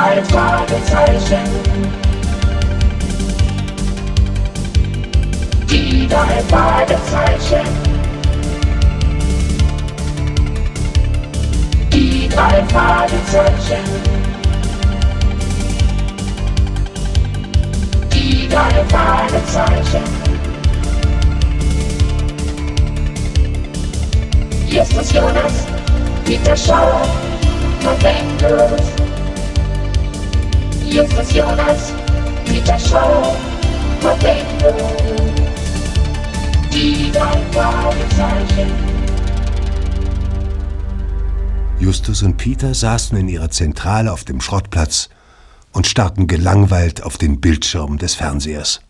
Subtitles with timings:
[0.00, 1.44] drei Fragezeichen.
[5.68, 7.66] Die drei Fragezeichen.
[11.92, 13.84] Die drei Fragezeichen.
[18.14, 20.04] Die drei Fragezeichen.
[24.66, 25.66] Hier ist das Jonas,
[26.24, 27.02] Peter Schauer,
[27.82, 28.70] November.
[28.78, 29.09] Hier
[30.96, 31.92] das Jonas,
[32.44, 33.36] Peter Schauer,
[34.02, 34.74] November.
[36.72, 37.40] Die drei.
[41.78, 45.08] Justus und Peter saßen in ihrer Zentrale auf dem Schrottplatz
[45.72, 48.80] und starrten gelangweilt auf den Bildschirm des Fernsehers.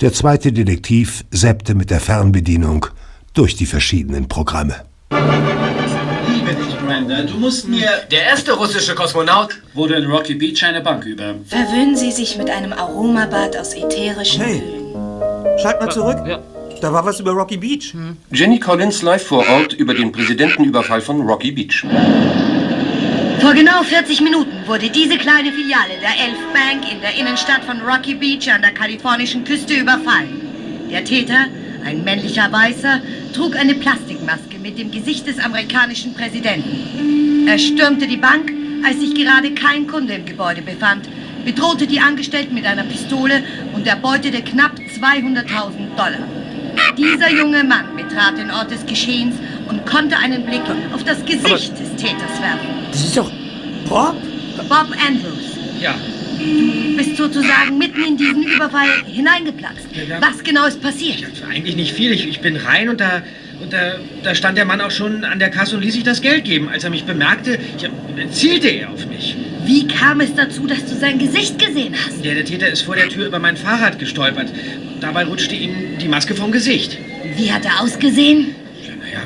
[0.00, 2.86] Der zweite Detektiv seppte mit der Fernbedienung
[3.32, 4.74] durch die verschiedenen Programme.
[6.86, 7.88] Brenda, du musst mir...
[8.10, 11.34] Der erste russische Kosmonaut Wurde in Rocky Beach eine Bank über.
[11.46, 14.58] Verwöhnen Sie sich mit einem Aromabad aus ätherischen Hey.
[14.60, 15.58] Ölen.
[15.60, 16.18] Schalt mal zurück.
[16.26, 16.40] Ja.
[16.80, 17.94] Da war was über Rocky Beach.
[18.30, 21.84] Jenny Collins live vor Ort über den Präsidentenüberfall von Rocky Beach.
[23.40, 27.80] Vor genau 40 Minuten wurde diese kleine Filiale der Elf Bank in der Innenstadt von
[27.80, 30.40] Rocky Beach an der kalifornischen Küste überfallen.
[30.90, 31.46] Der Täter,
[31.84, 33.00] ein männlicher Weißer,
[33.34, 37.46] trug eine Plastikmaske mit dem Gesicht des amerikanischen Präsidenten.
[37.46, 38.52] Er stürmte die Bank,
[38.86, 41.08] als sich gerade kein Kunde im Gebäude befand,
[41.44, 43.42] bedrohte die Angestellten mit einer Pistole
[43.74, 46.26] und erbeutete knapp 200.000 Dollar.
[46.96, 49.36] Dieser junge Mann betrat den Ort des Geschehens
[49.68, 52.68] und konnte einen Blick auf das Gesicht des Täters werfen.
[52.90, 53.30] Das ist doch
[53.88, 54.16] Bob.
[54.68, 55.94] Bob Andrews, Ja.
[56.38, 59.88] Du bist sozusagen mitten in diesen Überfall hineingeplatzt.
[59.92, 60.20] Ja, ja.
[60.20, 61.24] Was genau ist passiert?
[61.48, 62.12] Eigentlich nicht viel.
[62.12, 63.22] Ich, ich bin rein und da.
[63.62, 66.20] Und da, da stand der Mann auch schon an der Kasse und ließ sich das
[66.20, 66.68] Geld geben.
[66.68, 67.88] Als er mich bemerkte, ja,
[68.30, 69.36] zielte er auf mich.
[69.64, 72.22] Wie kam es dazu, dass du sein Gesicht gesehen hast?
[72.24, 74.52] Der, der Täter ist vor der Tür über mein Fahrrad gestolpert.
[75.00, 76.98] Dabei rutschte ihm die Maske vom Gesicht.
[77.36, 78.54] Wie hat er ausgesehen?
[78.86, 79.20] Ja, naja,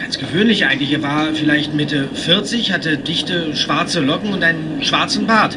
[0.00, 0.92] ganz gewöhnlich eigentlich.
[0.92, 5.56] Er war vielleicht Mitte 40, hatte dichte schwarze Locken und einen schwarzen Bart.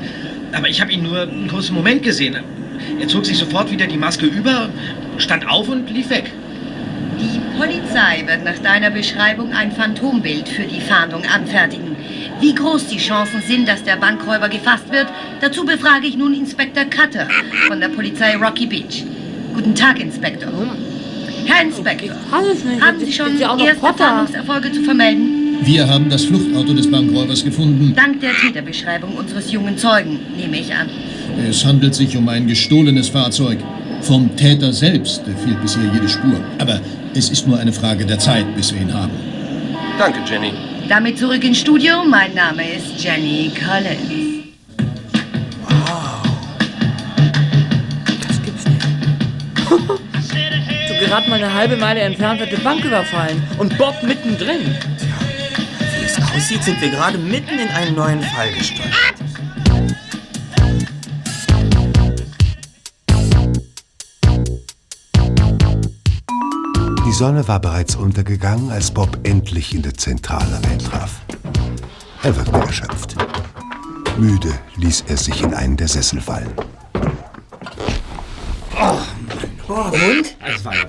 [0.53, 2.37] Aber ich habe ihn nur einen kurzen Moment gesehen.
[2.99, 4.69] Er zog sich sofort wieder die Maske über,
[5.17, 6.31] stand auf und lief weg.
[7.19, 11.95] Die Polizei wird nach deiner Beschreibung ein Phantombild für die Fahndung anfertigen.
[12.39, 15.07] Wie groß die Chancen sind, dass der Bankräuber gefasst wird,
[15.41, 17.27] dazu befrage ich nun Inspektor Cutter
[17.67, 19.03] von der Polizei Rocky Beach.
[19.55, 20.75] Guten Tag, Inspektor.
[21.47, 23.79] Herr Inspektor, haben Sie schon erste.
[23.79, 25.57] Fahndungserfolge zu vermelden?
[25.61, 27.93] Wir haben das Fluchtauto des Bankräubers gefunden.
[27.95, 30.89] Dank der Täterbeschreibung unseres jungen Zeugen, nehme ich an.
[31.49, 33.59] Es handelt sich um ein gestohlenes Fahrzeug.
[34.01, 36.39] Vom Täter selbst fehlt bisher jede Spur.
[36.59, 36.81] Aber
[37.15, 39.11] es ist nur eine Frage der Zeit, bis wir ihn haben.
[39.97, 40.51] Danke, Jenny.
[40.89, 42.03] Damit zurück ins Studio.
[42.05, 44.43] Mein Name ist Jenny Collins.
[48.27, 50.01] Das gibt's nicht.
[50.97, 53.41] gerade mal eine halbe Meile entfernt wird die Bank überfallen.
[53.57, 54.75] Und Bob mittendrin.
[55.99, 59.15] Wie es aussieht, sind wir gerade mitten in einen neuen Fall gestolpert.
[67.05, 71.21] Die Sonne war bereits untergegangen, als Bob endlich in der Zentrale eintraf.
[72.21, 73.15] Er wirkte erschöpft.
[74.17, 76.51] Müde ließ er sich in einen der Sessel fallen.
[79.67, 80.35] Und?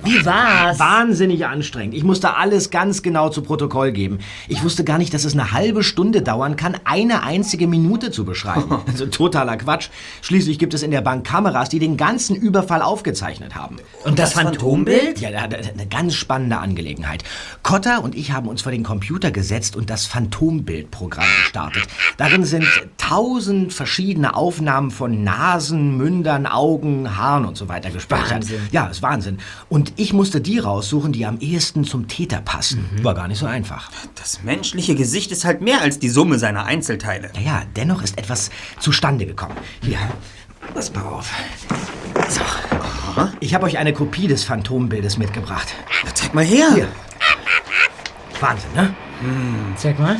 [0.03, 0.79] Wie war's?
[0.79, 1.93] Wahnsinnig anstrengend.
[1.93, 4.19] Ich musste alles ganz genau zu Protokoll geben.
[4.47, 8.25] Ich wusste gar nicht, dass es eine halbe Stunde dauern kann, eine einzige Minute zu
[8.25, 8.79] beschreiben.
[8.89, 9.89] Also totaler Quatsch.
[10.21, 13.77] Schließlich gibt es in der Bank Kameras, die den ganzen Überfall aufgezeichnet haben.
[14.03, 15.19] Und das Phantombild?
[15.19, 17.23] Ja, eine ganz spannende Angelegenheit.
[17.61, 21.83] Cotta und ich haben uns vor den Computer gesetzt und das Phantombildprogramm gestartet.
[22.17, 22.65] Darin sind
[22.97, 28.31] tausend verschiedene Aufnahmen von Nasen, Mündern, Augen, Haaren und so weiter gespeichert.
[28.31, 28.67] Wahnsinn.
[28.71, 29.39] Ja, ist Wahnsinn.
[29.69, 32.89] Und ich musste die raussuchen, die am ehesten zum Täter passen.
[33.01, 33.91] War gar nicht so einfach.
[34.15, 37.31] Das menschliche Gesicht ist halt mehr als die Summe seiner Einzelteile.
[37.35, 38.49] Naja, dennoch ist etwas
[38.79, 39.55] zustande gekommen.
[39.83, 39.99] Hier,
[40.73, 41.31] pass mal auf.
[42.29, 42.41] So.
[43.39, 45.67] Ich habe euch eine Kopie des Phantombildes mitgebracht.
[46.05, 46.69] Na, zeig mal her.
[46.73, 46.87] Hier.
[48.39, 48.93] Wahnsinn, ne?
[49.75, 50.17] Zeig mal.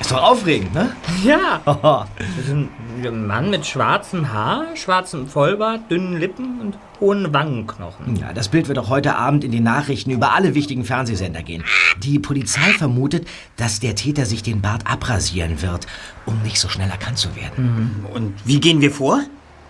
[0.00, 0.94] Ist doch aufregend, ne?
[1.24, 1.60] Ja.
[2.18, 2.68] Das ist ein
[3.02, 8.16] Mann mit schwarzem Haar, schwarzem Vollbart, dünnen Lippen und hohen Wangenknochen.
[8.16, 11.62] Ja, das Bild wird auch heute Abend in den Nachrichten über alle wichtigen Fernsehsender gehen.
[11.98, 15.86] Die Polizei vermutet, dass der Täter sich den Bart abrasieren wird,
[16.24, 18.06] um nicht so schnell erkannt zu werden.
[18.14, 19.20] Und wie gehen wir vor?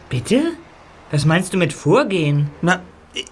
[0.09, 0.53] Bitte?
[1.11, 2.49] Was meinst du mit Vorgehen?
[2.63, 2.81] Na,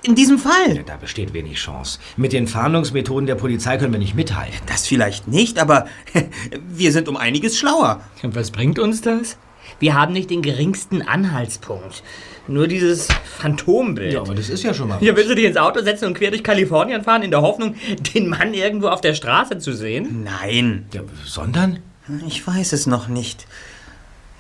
[0.03, 0.83] In diesem Fall.
[0.87, 2.01] Da besteht wenig Chance.
[2.17, 4.55] Mit den Fahndungsmethoden der Polizei können wir nicht mithalten.
[4.67, 5.87] Das vielleicht nicht, aber
[6.69, 8.01] wir sind um einiges schlauer.
[8.25, 9.37] Und was bringt uns das?
[9.85, 12.03] Wir haben nicht den geringsten Anhaltspunkt.
[12.49, 13.07] Nur dieses
[13.39, 14.15] Phantombild.
[14.15, 14.99] Ja, aber das ist ja schon mal.
[14.99, 17.75] Hier willst du dich ins Auto setzen und quer durch Kalifornien fahren, in der Hoffnung,
[18.15, 20.25] den Mann irgendwo auf der Straße zu sehen?
[20.25, 20.87] Nein.
[20.95, 21.81] Ja, sondern?
[22.27, 23.47] Ich weiß es noch nicht.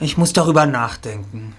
[0.00, 1.54] Ich muss darüber nachdenken.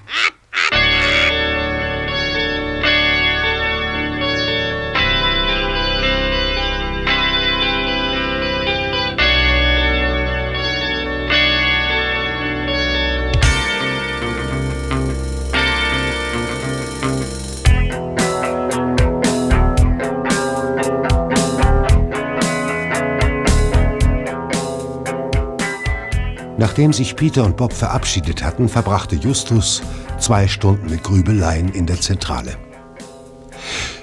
[26.65, 29.83] Nachdem sich Peter und Bob verabschiedet hatten, verbrachte Justus
[30.19, 32.57] zwei Stunden mit Grübeleien in der Zentrale.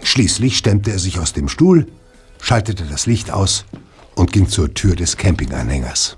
[0.05, 1.89] Schließlich stemmte er sich aus dem Stuhl,
[2.41, 3.65] schaltete das Licht aus
[4.15, 6.17] und ging zur Tür des Campinganhängers.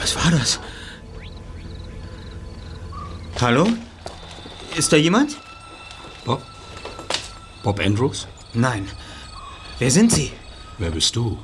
[0.00, 0.58] Was war das?
[3.40, 3.68] Hallo?
[4.76, 5.36] Ist da jemand?
[6.24, 6.42] Bob?
[7.62, 8.26] Bob Andrews?
[8.52, 8.88] Nein.
[9.78, 10.32] Wer sind Sie?
[10.78, 11.38] Wer bist du?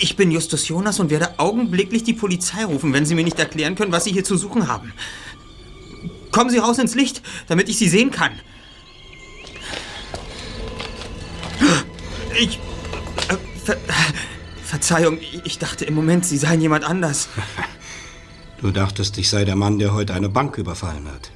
[0.00, 3.74] Ich bin Justus Jonas und werde augenblicklich die Polizei rufen, wenn Sie mir nicht erklären
[3.74, 4.94] können, was Sie hier zu suchen haben.
[6.30, 8.32] Kommen Sie raus ins Licht, damit ich Sie sehen kann.
[12.40, 12.58] Ich.
[13.28, 13.76] Äh, ver,
[14.64, 17.28] Verzeihung, ich dachte im Moment, Sie seien jemand anders.
[18.60, 21.30] Du dachtest, ich sei der Mann, der heute eine Bank überfallen hat.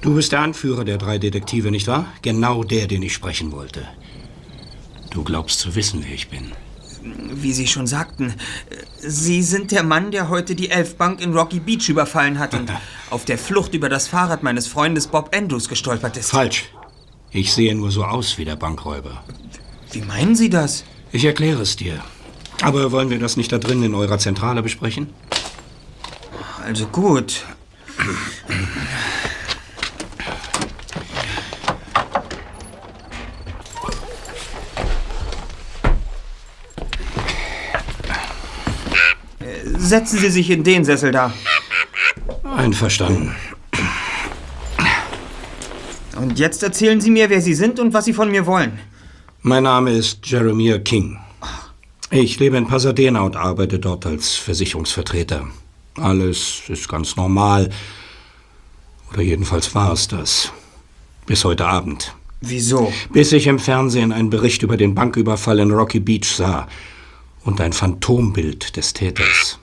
[0.00, 2.06] Du bist der Anführer der drei Detektive, nicht wahr?
[2.22, 3.86] Genau der, den ich sprechen wollte.
[5.10, 6.52] Du glaubst zu wissen, wer ich bin.
[7.32, 8.34] Wie Sie schon sagten,
[8.98, 12.70] Sie sind der Mann, der heute die Elfbank in Rocky Beach überfallen hat und
[13.10, 16.30] auf der Flucht über das Fahrrad meines Freundes Bob Andrews gestolpert ist.
[16.30, 16.64] Falsch.
[17.30, 19.22] Ich sehe nur so aus wie der Bankräuber.
[19.92, 20.84] Wie meinen Sie das?
[21.12, 22.02] Ich erkläre es dir.
[22.62, 25.08] Aber wollen wir das nicht da drin in eurer Zentrale besprechen?
[26.64, 27.44] Also gut.
[39.74, 41.32] Setzen Sie sich in den Sessel da.
[42.44, 43.34] Einverstanden.
[46.16, 48.78] Und jetzt erzählen Sie mir, wer Sie sind und was Sie von mir wollen.
[49.42, 51.18] Mein Name ist Jeremiah King.
[52.10, 55.46] Ich lebe in Pasadena und arbeite dort als Versicherungsvertreter.
[55.96, 57.70] Alles ist ganz normal.
[59.12, 60.52] Oder jedenfalls war es das.
[61.26, 62.14] Bis heute Abend.
[62.40, 62.92] Wieso?
[63.12, 66.68] Bis ich im Fernsehen einen Bericht über den Banküberfall in Rocky Beach sah
[67.46, 69.58] und ein Phantombild des Täters.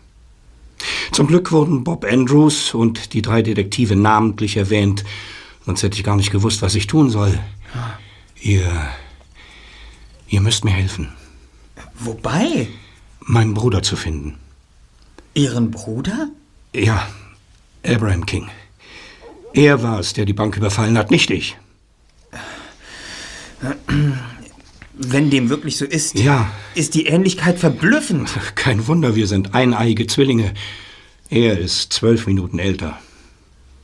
[1.12, 5.04] Zum Glück wurden Bob Andrews und die drei Detektive namentlich erwähnt,
[5.66, 7.40] sonst hätte ich gar nicht gewusst, was ich tun soll.
[8.42, 8.70] Ihr.
[10.28, 11.10] Ihr müsst mir helfen.
[12.00, 12.68] Wobei?
[13.20, 14.38] Meinen Bruder zu finden.
[15.34, 16.30] Ihren Bruder?
[16.74, 17.08] Ja,
[17.86, 18.50] Abraham King.
[19.54, 21.58] Er war es, der die Bank überfallen hat, nicht ich.
[24.96, 26.50] Wenn dem wirklich so ist, Ja.
[26.76, 28.30] ist die Ähnlichkeit verblüffend.
[28.56, 30.54] Kein Wunder, wir sind eineige Zwillinge.
[31.30, 33.00] Er ist zwölf Minuten älter.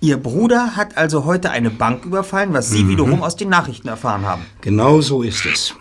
[0.01, 2.89] Ihr Bruder hat also heute eine Bank überfallen, was Sie Mhm.
[2.89, 4.43] wiederum aus den Nachrichten erfahren haben.
[4.61, 5.73] Genau so ist es.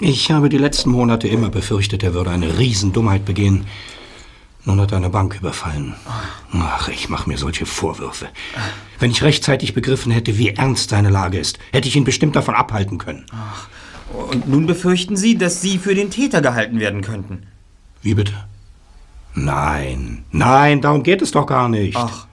[0.00, 3.66] Ich habe die letzten Monate immer befürchtet, er würde eine Riesendummheit begehen.
[4.64, 5.94] Nun hat er eine Bank überfallen.
[6.54, 8.28] Ach, ich mache mir solche Vorwürfe.
[8.98, 12.54] Wenn ich rechtzeitig begriffen hätte, wie ernst seine Lage ist, hätte ich ihn bestimmt davon
[12.54, 13.26] abhalten können.
[14.12, 17.46] Und nun befürchten Sie, dass Sie für den Täter gehalten werden könnten.
[18.02, 18.34] Wie bitte?
[19.34, 21.96] Nein, nein, darum geht es doch gar nicht.
[21.96, 22.26] Ach.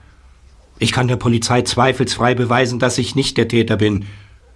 [0.78, 4.06] Ich kann der Polizei zweifelsfrei beweisen, dass ich nicht der Täter bin.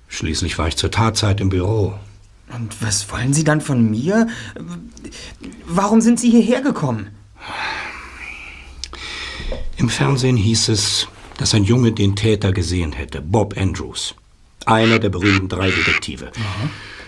[0.08, 1.94] Schließlich war ich zur Tatzeit im Büro.
[2.54, 4.28] Und was wollen Sie dann von mir?
[5.66, 7.08] Warum sind Sie hierher gekommen?
[9.76, 14.14] Im Fernsehen hieß es, dass ein Junge den Täter gesehen hätte, Bob Andrews.
[14.66, 16.30] Einer der berühmten drei Detektive.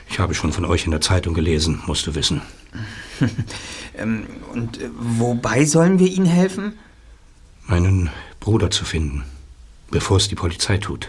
[0.08, 2.42] Ich habe schon von euch in der Zeitung gelesen, musst du wissen.
[3.98, 6.74] Ähm, und äh, wobei sollen wir Ihnen helfen?
[7.66, 8.10] Meinen
[8.40, 9.24] Bruder zu finden,
[9.90, 11.08] bevor es die Polizei tut.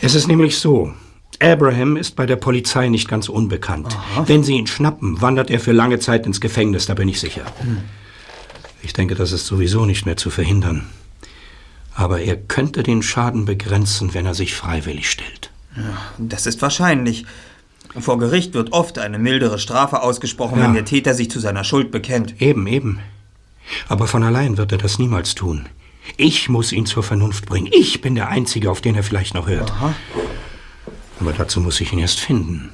[0.00, 0.94] Es ist nämlich so,
[1.40, 3.96] Abraham ist bei der Polizei nicht ganz unbekannt.
[4.26, 7.44] Wenn sie ihn schnappen, wandert er für lange Zeit ins Gefängnis, da bin ich sicher.
[8.82, 10.86] Ich denke, das ist sowieso nicht mehr zu verhindern.
[11.94, 15.50] Aber er könnte den Schaden begrenzen, wenn er sich freiwillig stellt.
[16.18, 17.24] Das ist wahrscheinlich.
[17.98, 20.64] Vor Gericht wird oft eine mildere Strafe ausgesprochen, Ja.
[20.64, 22.40] wenn der Täter sich zu seiner Schuld bekennt.
[22.40, 22.98] Eben, eben.
[23.88, 25.66] Aber von allein wird er das niemals tun.
[26.16, 27.68] Ich muss ihn zur Vernunft bringen.
[27.72, 29.72] Ich bin der Einzige, auf den er vielleicht noch hört.
[31.20, 32.70] Aber dazu muss ich ihn erst finden.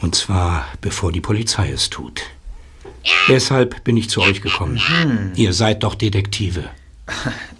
[0.00, 2.22] Und zwar, bevor die Polizei es tut.
[3.28, 4.74] Deshalb bin ich zu euch gekommen.
[5.04, 5.32] Mhm.
[5.34, 6.64] Ihr seid doch Detektive.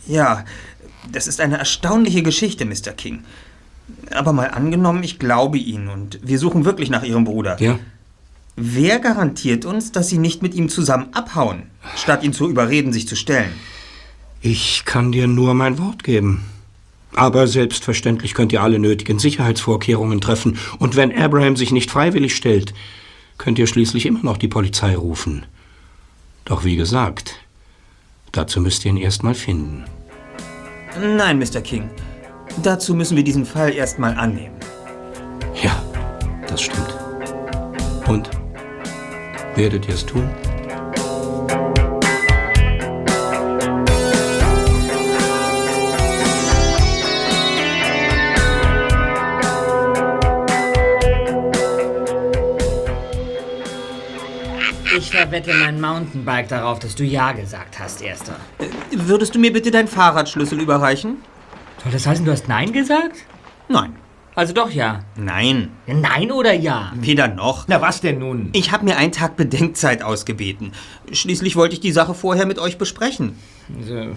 [0.07, 0.45] Ja,
[1.11, 2.93] das ist eine erstaunliche Geschichte, Mr.
[2.97, 3.25] King.
[4.11, 7.61] Aber mal angenommen, ich glaube Ihnen und wir suchen wirklich nach Ihrem Bruder.
[7.61, 7.79] Ja?
[8.57, 11.63] Wer garantiert uns, dass Sie nicht mit ihm zusammen abhauen,
[11.97, 13.53] statt ihn zu überreden, sich zu stellen?
[14.43, 16.45] Ich kann dir nur mein Wort geben.
[17.15, 20.59] Aber selbstverständlich könnt ihr alle nötigen Sicherheitsvorkehrungen treffen.
[20.79, 22.73] Und wenn Abraham sich nicht freiwillig stellt,
[23.37, 25.45] könnt ihr schließlich immer noch die Polizei rufen.
[26.45, 27.37] Doch wie gesagt,
[28.33, 29.85] dazu müsst ihr ihn erstmal finden.
[31.01, 31.61] Nein, Mr.
[31.61, 31.91] King.
[32.63, 34.57] Dazu müssen wir diesen Fall erstmal annehmen.
[35.63, 35.83] Ja,
[36.47, 36.95] das stimmt.
[38.07, 38.31] Und?
[39.55, 40.29] Werdet ihr es tun?
[54.97, 58.37] Ich verwette mein Mountainbike darauf, dass du Ja gesagt hast, Erster.
[58.91, 61.19] Würdest du mir bitte deinen Fahrradschlüssel überreichen?
[61.83, 63.17] Soll das heißen, du hast Nein gesagt?
[63.69, 63.95] Nein.
[64.35, 65.05] Also doch Ja.
[65.17, 65.71] Nein.
[65.87, 66.93] Nein oder Ja?
[66.95, 67.65] Weder noch.
[67.69, 68.51] Na, was denn nun?
[68.53, 70.73] Ich habe mir einen Tag Bedenkzeit ausgebeten.
[71.11, 73.37] Schließlich wollte ich die Sache vorher mit euch besprechen.
[73.79, 74.15] Also,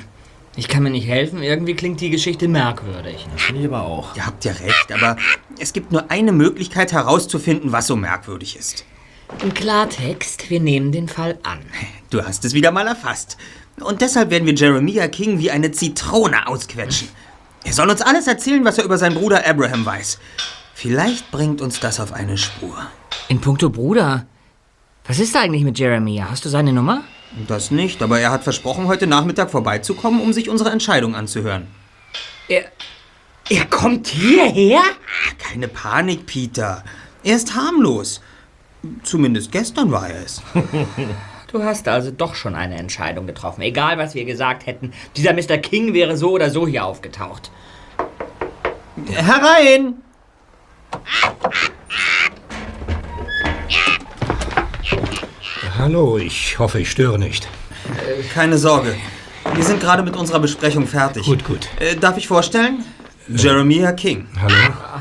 [0.56, 1.42] ich kann mir nicht helfen.
[1.42, 3.26] Irgendwie klingt die Geschichte merkwürdig.
[3.38, 4.16] Finde ich aber auch.
[4.16, 5.18] Ihr habt ja recht, aber
[5.60, 8.86] es gibt nur eine Möglichkeit herauszufinden, was so merkwürdig ist.
[9.42, 11.60] Im Klartext, wir nehmen den Fall an.
[12.12, 13.38] Du hast es wieder mal erfasst.
[13.82, 17.08] Und deshalb werden wir Jeremiah King wie eine Zitrone ausquetschen.
[17.64, 20.20] Er soll uns alles erzählen, was er über seinen Bruder Abraham weiß.
[20.74, 22.76] Vielleicht bringt uns das auf eine Spur.
[23.30, 24.26] In puncto Bruder,
[25.06, 26.28] was ist da eigentlich mit Jeremiah?
[26.30, 27.04] Hast du seine Nummer?
[27.48, 31.68] Das nicht, aber er hat versprochen, heute Nachmittag vorbeizukommen, um sich unsere Entscheidung anzuhören.
[32.48, 32.66] Er.
[33.50, 34.82] Er kommt hierher?
[35.38, 36.84] Keine Panik, Peter.
[37.24, 38.22] Er ist harmlos.
[39.04, 40.42] Zumindest gestern war er es.
[41.54, 43.62] Du hast also doch schon eine Entscheidung getroffen.
[43.62, 44.92] Egal, was wir gesagt hätten.
[45.16, 45.60] Dieser Mr.
[45.60, 47.52] King wäre so oder so hier aufgetaucht.
[49.06, 50.02] Herein!
[55.78, 57.48] Hallo, ich hoffe, ich störe nicht.
[58.34, 58.96] Keine Sorge.
[59.54, 61.24] Wir sind gerade mit unserer Besprechung fertig.
[61.24, 61.68] Gut, gut.
[61.80, 62.84] Äh, darf ich vorstellen?
[63.28, 64.26] Jeremiah King.
[64.42, 64.56] Hallo?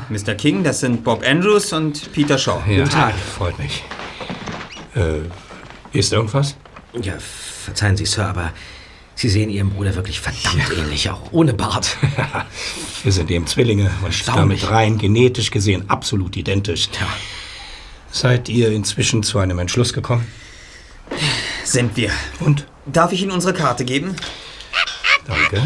[0.09, 0.35] Mr.
[0.35, 2.61] King, das sind Bob Andrews und Peter Shaw.
[2.67, 2.85] Ja,
[3.35, 3.83] freut mich.
[4.95, 5.21] Äh,
[5.93, 6.55] ist irgendwas?
[7.01, 8.51] Ja, verzeihen Sie, Sir, aber
[9.15, 11.97] Sie sehen Ihrem Bruder wirklich verdammt ähnlich, auch ohne Bart.
[13.03, 16.89] Wir sind eben Zwillinge und damit rein genetisch gesehen absolut identisch.
[18.11, 20.27] Seid ihr inzwischen zu einem Entschluss gekommen?
[21.63, 22.11] Sind wir.
[22.39, 22.67] Und?
[22.85, 24.15] Darf ich Ihnen unsere Karte geben?
[25.25, 25.61] Danke.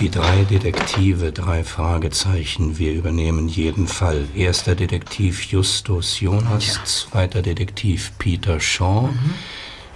[0.00, 2.78] Die drei Detektive, drei Fragezeichen.
[2.78, 4.26] Wir übernehmen jeden Fall.
[4.34, 9.08] Erster Detektiv Justus Jonas, zweiter Detektiv Peter Shaw,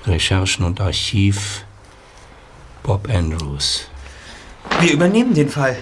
[0.06, 1.64] Recherchen und Archiv
[2.82, 3.88] Bob Andrews.
[4.80, 5.76] Wir übernehmen den Fall.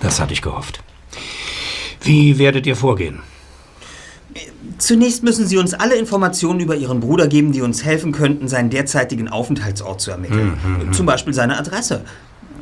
[0.00, 0.82] Das hatte ich gehofft.
[2.02, 3.20] Wie werdet ihr vorgehen?
[4.76, 8.68] Zunächst müssen Sie uns alle Informationen über Ihren Bruder geben, die uns helfen könnten, seinen
[8.68, 10.58] derzeitigen Aufenthaltsort zu ermitteln.
[10.64, 12.04] Mhm, Zum Beispiel seine Adresse.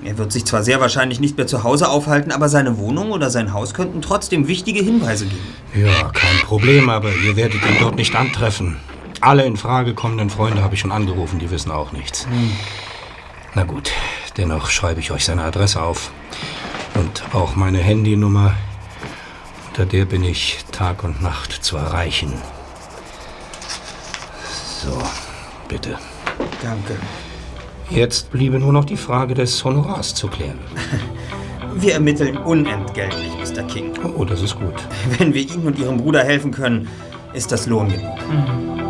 [0.04, 3.30] Er wird sich zwar sehr wahrscheinlich nicht mehr zu Hause aufhalten, aber seine Wohnung oder
[3.30, 5.54] sein Haus könnten trotzdem wichtige Hinweise geben.
[5.74, 8.76] Ja, kein Problem, aber ihr werdet ihn dort nicht antreffen.
[9.20, 12.26] Alle in Frage kommenden Freunde habe ich schon angerufen, die wissen auch nichts.
[13.54, 13.92] Na gut,
[14.36, 16.10] dennoch schreibe ich euch seine Adresse auf.
[16.94, 18.54] Und auch meine Handynummer.
[19.68, 22.32] Unter der bin ich Tag und Nacht zu erreichen.
[24.82, 24.98] So,
[25.68, 25.98] bitte.
[26.62, 26.98] Danke.
[27.90, 30.58] Jetzt bliebe nur noch die Frage des Honorars zu klären.
[31.74, 33.62] Wir ermitteln unentgeltlich, Mr.
[33.64, 33.92] King.
[34.16, 34.74] Oh, das ist gut.
[35.18, 36.88] Wenn wir Ihnen und Ihrem Bruder helfen können,
[37.32, 38.89] ist das Lohn genug.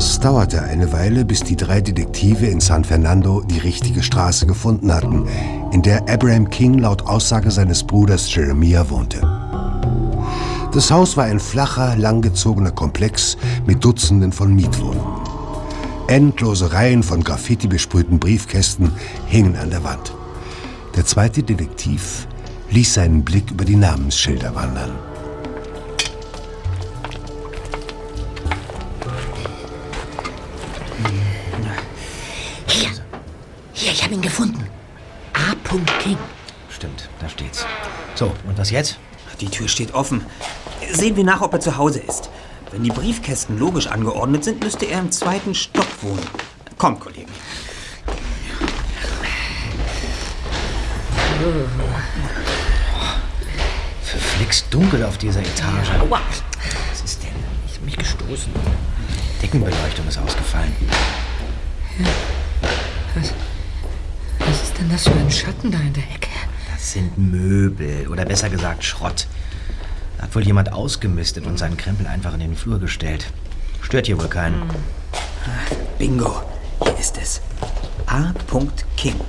[0.00, 4.94] Es dauerte eine Weile, bis die drei Detektive in San Fernando die richtige Straße gefunden
[4.94, 5.28] hatten,
[5.72, 9.20] in der Abraham King laut Aussage seines Bruders Jeremiah wohnte.
[10.72, 15.20] Das Haus war ein flacher, langgezogener Komplex mit Dutzenden von Mietwohnungen.
[16.06, 18.92] Endlose Reihen von Graffiti besprühten Briefkästen
[19.26, 20.14] hingen an der Wand.
[20.96, 22.26] Der zweite Detektiv
[22.70, 24.92] ließ seinen Blick über die Namensschilder wandern.
[34.10, 34.66] Hier, ich habe ihn gefunden.
[35.34, 35.54] A.
[36.02, 36.18] King.
[36.68, 37.64] Stimmt, da steht's.
[38.14, 38.98] So, und was jetzt?
[39.40, 40.24] Die Tür steht offen.
[40.92, 42.30] Sehen wir nach, ob er zu Hause ist.
[42.70, 46.26] Wenn die Briefkästen logisch angeordnet sind, müsste er im zweiten Stock wohnen.
[46.78, 47.30] Kommt, Kollegen.
[54.02, 55.90] Verflixt dunkel auf dieser Etage.
[56.00, 56.20] Aua.
[56.90, 57.30] Was ist denn?
[57.66, 58.52] Ich hab mich gestoßen.
[59.42, 60.74] Deckenbeleuchtung ist ausgefallen.
[63.14, 63.49] Was, was
[64.80, 66.30] denn das für ein Schatten da in der Ecke?
[66.72, 69.26] Das sind Möbel oder besser gesagt Schrott.
[70.16, 73.26] Da hat wohl jemand ausgemistet und seinen Krempel einfach in den Flur gestellt.
[73.82, 74.62] Stört hier wohl keinen.
[75.98, 76.42] Bingo.
[76.82, 77.40] Hier ist es.
[78.06, 78.32] A.
[78.96, 79.20] King.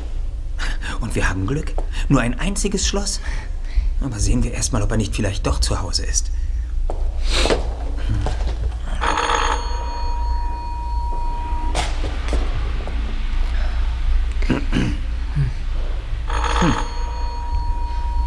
[1.01, 1.73] Und wir haben Glück.
[2.07, 3.19] Nur ein einziges Schloss.
[4.01, 6.31] Aber sehen wir erst mal, ob er nicht vielleicht doch zu Hause ist.
[6.87, 8.40] Hm.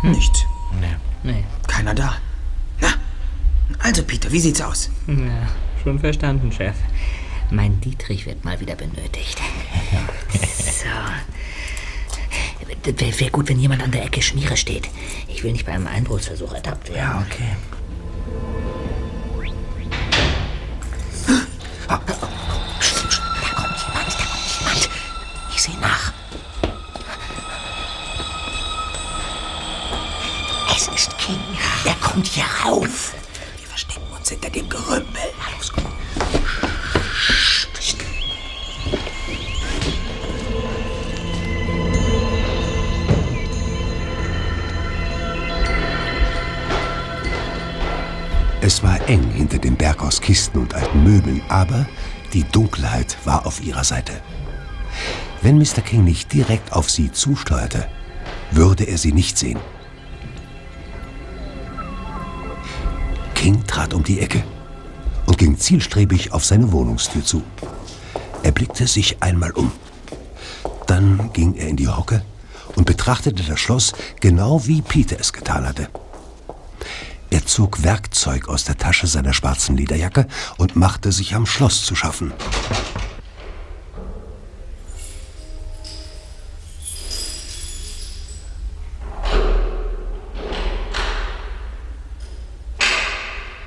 [0.04, 0.44] Nichts.
[0.80, 0.96] Nee.
[1.22, 1.44] Nee.
[1.66, 2.16] Keiner da.
[2.80, 2.88] Na,
[3.78, 4.90] also Peter, wie sieht's aus?
[5.06, 5.48] Ja,
[5.82, 6.76] schon verstanden, Chef.
[7.50, 9.40] Mein Dietrich wird mal wieder benötigt.
[10.32, 10.88] So.
[12.84, 14.90] Wäre wär gut, wenn jemand an der Ecke Schmiere steht.
[15.28, 16.98] Ich will nicht bei einem Einbruchsversuch ertappt werden.
[16.98, 17.56] Ja, okay.
[21.88, 22.08] Da kommt
[23.86, 24.90] jemand, da kommt jemand.
[25.54, 25.93] Ich sehe nach.
[30.76, 31.38] Es ist King.
[31.84, 33.14] Er kommt hier rauf.
[33.58, 35.22] Wir verstecken uns hinter dem Gerümpel.
[35.38, 35.84] Na los, komm.
[48.60, 51.86] Es war eng hinter dem Berg aus Kisten und alten Möbeln, aber
[52.32, 54.22] die Dunkelheit war auf ihrer Seite.
[55.42, 55.82] Wenn Mr.
[55.84, 57.86] King nicht direkt auf sie zusteuerte,
[58.50, 59.58] würde er sie nicht sehen.
[63.44, 64.42] King trat um die Ecke
[65.26, 67.42] und ging zielstrebig auf seine Wohnungstür zu.
[68.42, 69.70] Er blickte sich einmal um.
[70.86, 72.24] Dann ging er in die Hocke
[72.74, 75.90] und betrachtete das Schloss genau wie Peter es getan hatte.
[77.28, 80.26] Er zog Werkzeug aus der Tasche seiner schwarzen Lederjacke
[80.56, 82.32] und machte sich am Schloss zu schaffen.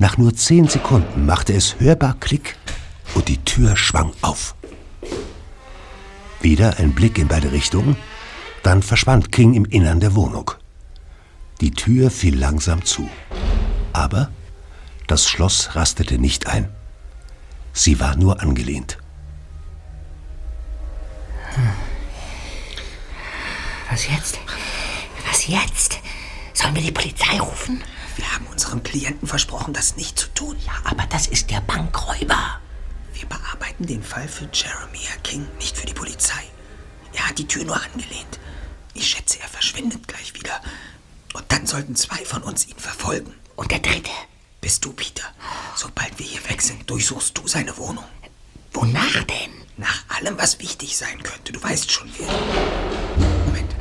[0.00, 2.56] Nach nur zehn Sekunden machte es hörbar Klick
[3.14, 4.54] und die Tür schwang auf.
[6.40, 7.96] Wieder ein Blick in beide Richtungen,
[8.62, 10.52] dann verschwand King im Innern der Wohnung.
[11.60, 13.08] Die Tür fiel langsam zu.
[13.92, 14.30] Aber
[15.08, 16.68] das Schloss rastete nicht ein.
[17.72, 18.98] Sie war nur angelehnt.
[23.90, 24.38] Was jetzt?
[25.26, 25.98] Was jetzt?
[26.52, 27.82] Sollen wir die Polizei rufen?
[28.18, 30.56] Wir haben unserem Klienten versprochen, das nicht zu tun.
[30.66, 32.60] Ja, aber das ist der Bankräuber.
[33.14, 36.42] Wir bearbeiten den Fall für Jeremiah King, nicht für die Polizei.
[37.12, 38.40] Er hat die Tür nur angelehnt.
[38.94, 40.60] Ich schätze, er verschwindet gleich wieder.
[41.34, 43.32] Und dann sollten zwei von uns ihn verfolgen.
[43.54, 44.10] Und der dritte?
[44.60, 45.24] Bist du, Peter.
[45.76, 48.04] Sobald wir hier weg sind, durchsuchst du seine Wohnung.
[48.72, 49.52] Wonach denn?
[49.76, 51.52] Nach allem, was wichtig sein könnte.
[51.52, 52.26] Du weißt schon, wer.
[53.46, 53.72] Moment.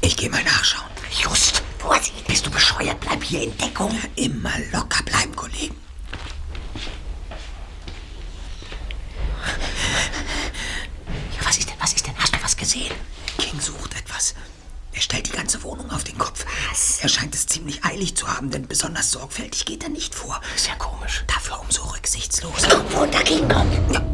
[0.00, 0.88] Ich gehe mal nachschauen.
[1.22, 3.00] Just, Vorsicht, bist du bescheuert?
[3.00, 3.96] Bleib hier in Deckung.
[4.16, 5.76] Immer locker bleiben, Kollegen.
[11.38, 12.14] Ja, was ist denn, was ist denn?
[12.18, 12.94] Hast du was gesehen?
[13.38, 14.34] King sucht etwas.
[14.92, 16.44] Er stellt die ganze Wohnung auf den Kopf.
[16.68, 16.98] Was?
[17.00, 20.40] Er scheint es ziemlich eilig zu haben, denn besonders sorgfältig geht er nicht vor.
[20.56, 21.24] Ist ja komisch.
[21.28, 22.64] Dafür umso rücksichtslos.
[22.64, 23.94] Irgendwo dagegen kommt.
[23.94, 24.07] Ja.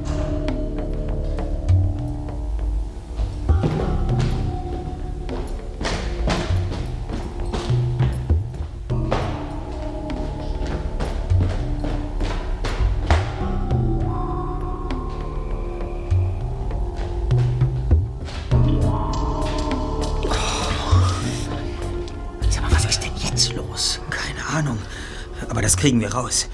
[25.84, 26.48] Kriegen wir raus.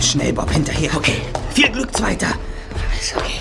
[0.00, 0.96] Schnell, Bob, hinterher.
[0.96, 1.20] Okay.
[1.52, 2.28] Viel Glück, Zweiter.
[3.00, 3.40] Ist okay.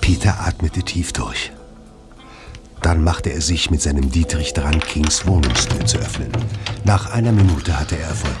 [0.00, 1.52] Peter atmete tief durch.
[2.80, 6.32] Dann machte er sich mit seinem Dietrich daran, Kings Wohnungstür zu öffnen.
[6.84, 8.38] Nach einer Minute hatte er Erfolg.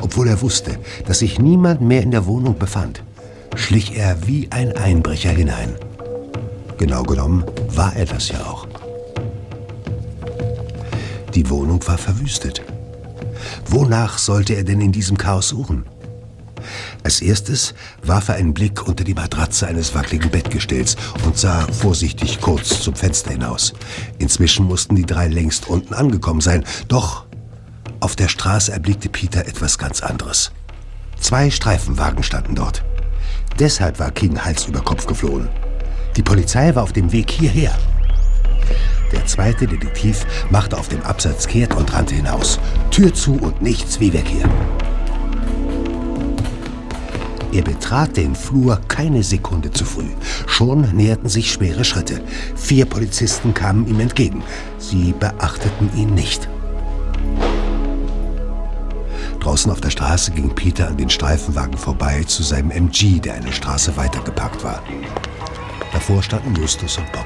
[0.00, 3.02] Obwohl er wusste, dass sich niemand mehr in der Wohnung befand,
[3.56, 5.74] schlich er wie ein Einbrecher hinein.
[6.78, 8.66] Genau genommen war er das ja auch.
[11.34, 12.62] Die Wohnung war verwüstet.
[13.66, 15.84] Wonach sollte er denn in diesem Chaos suchen?
[17.02, 22.40] Als erstes warf er einen Blick unter die Matratze eines wackeligen Bettgestells und sah vorsichtig
[22.40, 23.74] kurz zum Fenster hinaus.
[24.18, 27.26] Inzwischen mussten die drei längst unten angekommen sein, doch
[28.00, 30.52] auf der Straße erblickte Peter etwas ganz anderes.
[31.20, 32.82] Zwei Streifenwagen standen dort.
[33.58, 35.48] Deshalb war King Hals über Kopf geflohen.
[36.16, 37.72] Die Polizei war auf dem Weg hierher.
[39.12, 42.60] Der zweite Detektiv machte auf dem Absatz kehrt und rannte hinaus.
[42.90, 44.48] Tür zu und nichts wie weg hier.
[47.52, 50.08] Er betrat den Flur keine Sekunde zu früh.
[50.46, 52.20] Schon näherten sich schwere Schritte.
[52.56, 54.42] Vier Polizisten kamen ihm entgegen.
[54.78, 56.48] Sie beachteten ihn nicht.
[59.38, 63.52] Draußen auf der Straße ging Peter an den Streifenwagen vorbei zu seinem MG, der eine
[63.52, 64.82] Straße weiter geparkt war.
[65.94, 67.24] Davor standen Justus und Bob.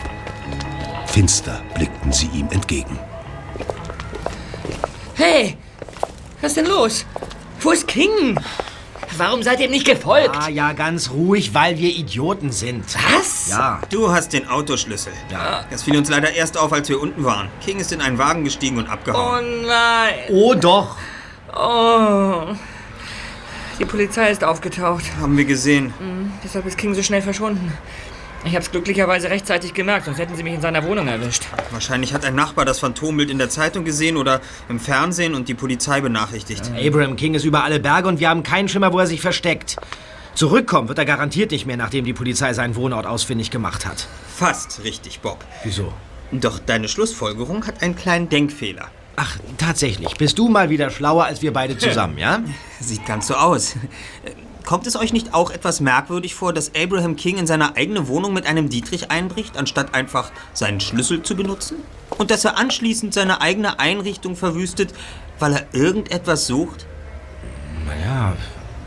[1.07, 2.99] Finster blickten sie ihm entgegen.
[5.15, 5.57] Hey,
[6.41, 7.05] was ist denn los?
[7.61, 8.39] Wo ist King?
[9.17, 10.37] Warum seid ihr ihm nicht gefolgt?
[10.39, 12.85] Ah, ja, ganz ruhig, weil wir Idioten sind.
[13.17, 13.49] Was?
[13.49, 13.81] Ja.
[13.91, 15.13] Du hast den Autoschlüssel.
[15.33, 15.65] Ja.
[15.71, 17.49] Das fiel uns leider erst auf, als wir unten waren.
[17.65, 19.63] King ist in einen Wagen gestiegen und Oh abgehauen.
[19.67, 20.15] nein.
[20.31, 20.97] Oh doch.
[21.57, 22.55] Oh.
[23.81, 25.05] Die Polizei ist aufgetaucht.
[25.21, 25.93] Haben wir gesehen.
[25.99, 27.73] Mhm, deshalb ist King so schnell verschwunden.
[28.45, 31.45] Ich hab's glücklicherweise rechtzeitig gemerkt, sonst hätten sie mich in seiner Wohnung erwischt.
[31.71, 35.55] Wahrscheinlich hat ein Nachbar das Phantombild in der Zeitung gesehen oder im Fernsehen und die
[35.55, 36.71] Polizei benachrichtigt.
[36.75, 39.77] Abraham King ist über alle Berge und wir haben keinen Schimmer, wo er sich versteckt.
[40.35, 44.07] Zurückkommen wird er garantiert nicht mehr, nachdem die Polizei seinen Wohnort ausfindig gemacht hat.
[44.37, 45.45] Fast richtig, Bob.
[45.65, 45.93] Wieso?
[46.31, 48.89] Doch deine Schlussfolgerung hat einen kleinen Denkfehler.
[49.17, 50.15] Ach, tatsächlich.
[50.17, 52.41] Bist du mal wieder schlauer als wir beide zusammen, ja?
[52.79, 53.75] Sieht ganz so aus.
[54.69, 58.35] Kommt es euch nicht auch etwas merkwürdig vor, dass Abraham King in seine eigene Wohnung
[58.35, 61.79] mit einem Dietrich einbricht, anstatt einfach seinen Schlüssel zu benutzen?
[62.19, 64.93] Und dass er anschließend seine eigene Einrichtung verwüstet,
[65.39, 66.85] weil er irgendetwas sucht?
[67.87, 68.37] Naja.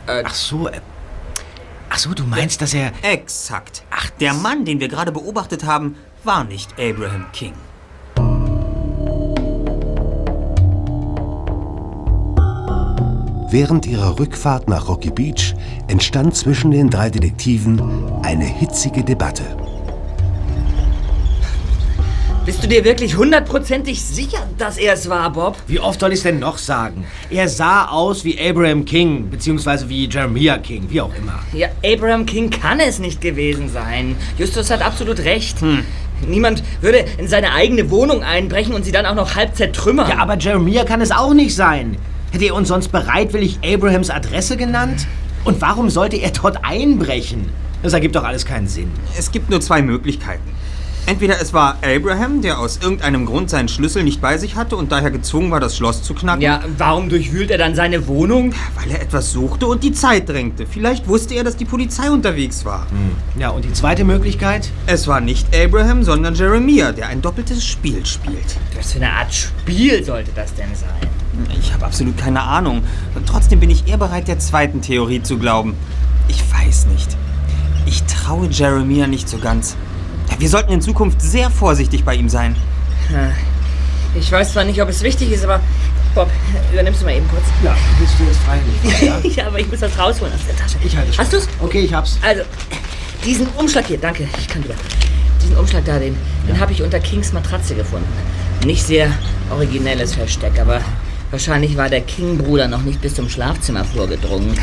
[0.06, 0.68] Ach so.
[0.68, 0.80] Äh,
[1.90, 2.92] ach so, du meinst, dass er.
[3.02, 3.82] Exakt.
[3.90, 7.54] Ach, der Mann, den wir gerade beobachtet haben, war nicht Abraham King.
[13.52, 15.54] Während ihrer Rückfahrt nach Rocky Beach
[15.86, 17.82] entstand zwischen den drei Detektiven
[18.22, 19.42] eine hitzige Debatte.
[22.46, 25.58] Bist du dir wirklich hundertprozentig sicher, dass er es war, Bob?
[25.66, 27.04] Wie oft soll ich es denn noch sagen?
[27.28, 31.38] Er sah aus wie Abraham King, beziehungsweise wie Jeremiah King, wie auch immer.
[31.52, 34.16] Ja, Abraham King kann es nicht gewesen sein.
[34.38, 35.58] Justus hat absolut recht.
[36.26, 40.08] Niemand würde in seine eigene Wohnung einbrechen und sie dann auch noch halb zertrümmern.
[40.08, 41.98] Ja, aber Jeremiah kann es auch nicht sein.
[42.32, 45.06] Hätte er uns sonst bereitwillig Abrahams Adresse genannt?
[45.44, 47.50] Und warum sollte er dort einbrechen?
[47.82, 48.90] Das ergibt doch alles keinen Sinn.
[49.18, 50.50] Es gibt nur zwei Möglichkeiten.
[51.04, 54.92] Entweder es war Abraham, der aus irgendeinem Grund seinen Schlüssel nicht bei sich hatte und
[54.92, 56.40] daher gezwungen war, das Schloss zu knacken.
[56.40, 58.54] Ja, warum durchwühlt er dann seine Wohnung?
[58.76, 60.64] Weil er etwas suchte und die Zeit drängte.
[60.64, 62.86] Vielleicht wusste er, dass die Polizei unterwegs war.
[63.36, 64.70] Ja, und die zweite Möglichkeit?
[64.86, 68.56] Es war nicht Abraham, sondern Jeremiah, der ein doppeltes Spiel spielt.
[68.74, 71.10] Was für eine Art Spiel sollte das denn sein?
[71.58, 72.82] Ich habe absolut keine Ahnung.
[73.14, 75.74] Und trotzdem bin ich eher bereit, der zweiten Theorie zu glauben.
[76.28, 77.16] Ich weiß nicht.
[77.86, 79.76] Ich traue Jeremiah nicht so ganz.
[80.30, 82.56] Ja, Wir sollten in Zukunft sehr vorsichtig bei ihm sein.
[84.14, 85.60] Ich weiß zwar nicht, ob es wichtig ist, aber
[86.14, 86.28] Bob,
[86.72, 87.44] übernimmst du mal eben kurz?
[87.64, 89.42] Ja, willst du jetzt freilich machen, ja?
[89.42, 90.76] ja, aber ich muss das rausholen aus der Tasche.
[90.84, 91.24] Ich halte schon.
[91.24, 91.48] Hast du's?
[91.60, 92.18] Okay, ich hab's.
[92.22, 92.42] Also,
[93.24, 94.74] diesen Umschlag hier, danke, ich kann wieder.
[95.42, 96.16] Diesen Umschlag da, den,
[96.46, 98.06] den habe ich unter Kings Matratze gefunden.
[98.66, 99.10] Nicht sehr
[99.50, 100.80] originelles Versteck, aber
[101.32, 104.56] wahrscheinlich war der King-Bruder noch nicht bis zum Schlafzimmer vorgedrungen.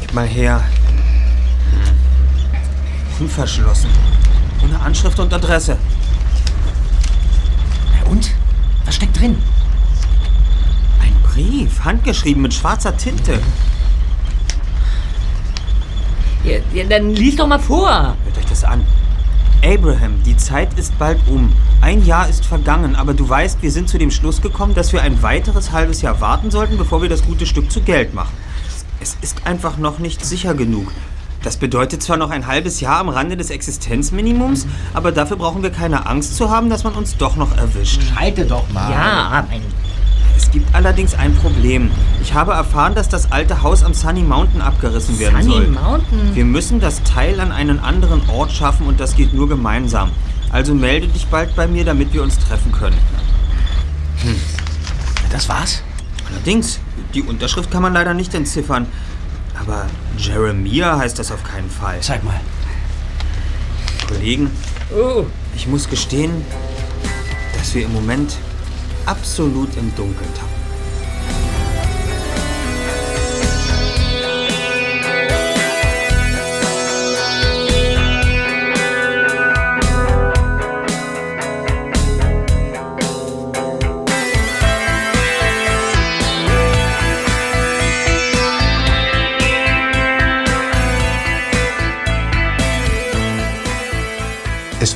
[0.00, 0.62] Gib mal her.
[3.18, 3.88] Unverschlossen.
[4.62, 5.78] Ohne Anschrift und Adresse.
[8.10, 8.30] Und?
[8.84, 9.38] Was steckt drin?
[11.00, 13.40] Ein Brief, handgeschrieben mit schwarzer Tinte.
[16.44, 18.16] Ja, ja, dann lies doch mal vor.
[18.24, 18.84] Hört euch das an.
[19.64, 21.52] Abraham, die Zeit ist bald um.
[21.80, 25.02] Ein Jahr ist vergangen, aber du weißt, wir sind zu dem Schluss gekommen, dass wir
[25.02, 28.34] ein weiteres halbes Jahr warten sollten, bevor wir das gute Stück zu Geld machen.
[29.00, 30.92] Es ist einfach noch nicht sicher genug.
[31.42, 35.70] Das bedeutet zwar noch ein halbes Jahr am Rande des Existenzminimums, aber dafür brauchen wir
[35.70, 38.00] keine Angst zu haben, dass man uns doch noch erwischt.
[38.16, 38.90] Halte doch mal.
[38.90, 39.62] Ja, mein
[40.46, 41.90] Es gibt allerdings ein Problem.
[42.22, 45.66] Ich habe erfahren, dass das alte Haus am Sunny Mountain abgerissen werden Sunny soll.
[45.66, 46.36] Mountain?
[46.36, 50.12] Wir müssen das Teil an einen anderen Ort schaffen und das geht nur gemeinsam.
[50.52, 52.96] Also melde dich bald bei mir, damit wir uns treffen können.
[54.22, 54.36] Hm.
[55.32, 55.82] Das war's?
[56.30, 56.78] Allerdings,
[57.12, 58.86] die Unterschrift kann man leider nicht entziffern.
[59.60, 61.98] Aber Jeremiah heißt das auf keinen Fall.
[62.02, 62.40] Zeig mal.
[64.06, 64.52] Kollegen,
[65.56, 66.30] ich muss gestehen,
[67.58, 68.36] dass wir im Moment
[69.06, 70.55] absolut im Dunkeln tappen.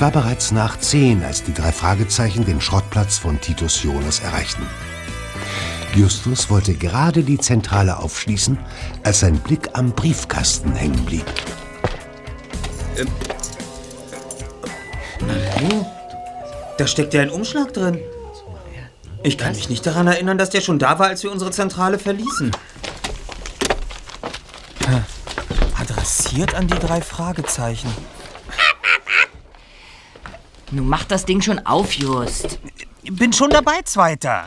[0.01, 4.67] Es war bereits nach zehn, als die drei Fragezeichen den Schrottplatz von Titus Jonas erreichten.
[5.95, 8.59] Justus wollte gerade die Zentrale aufschließen,
[9.05, 11.27] als sein Blick am Briefkasten hängen blieb.
[12.97, 13.09] Ähm.
[15.71, 15.85] Oh,
[16.79, 17.99] da steckt ja ein Umschlag drin.
[19.23, 21.99] Ich kann mich nicht daran erinnern, dass der schon da war, als wir unsere Zentrale
[21.99, 22.53] verließen.
[25.79, 27.91] Adressiert an die drei Fragezeichen.
[30.71, 32.61] Nun mach das Ding schon auf, Just.
[33.03, 34.47] Bin schon dabei, Zweiter.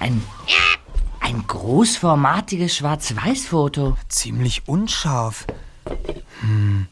[0.00, 0.20] Ein,
[1.20, 3.96] ein großformatiges Schwarz-Weiß-Foto.
[4.08, 5.46] Ziemlich unscharf.
[6.40, 6.88] Hm.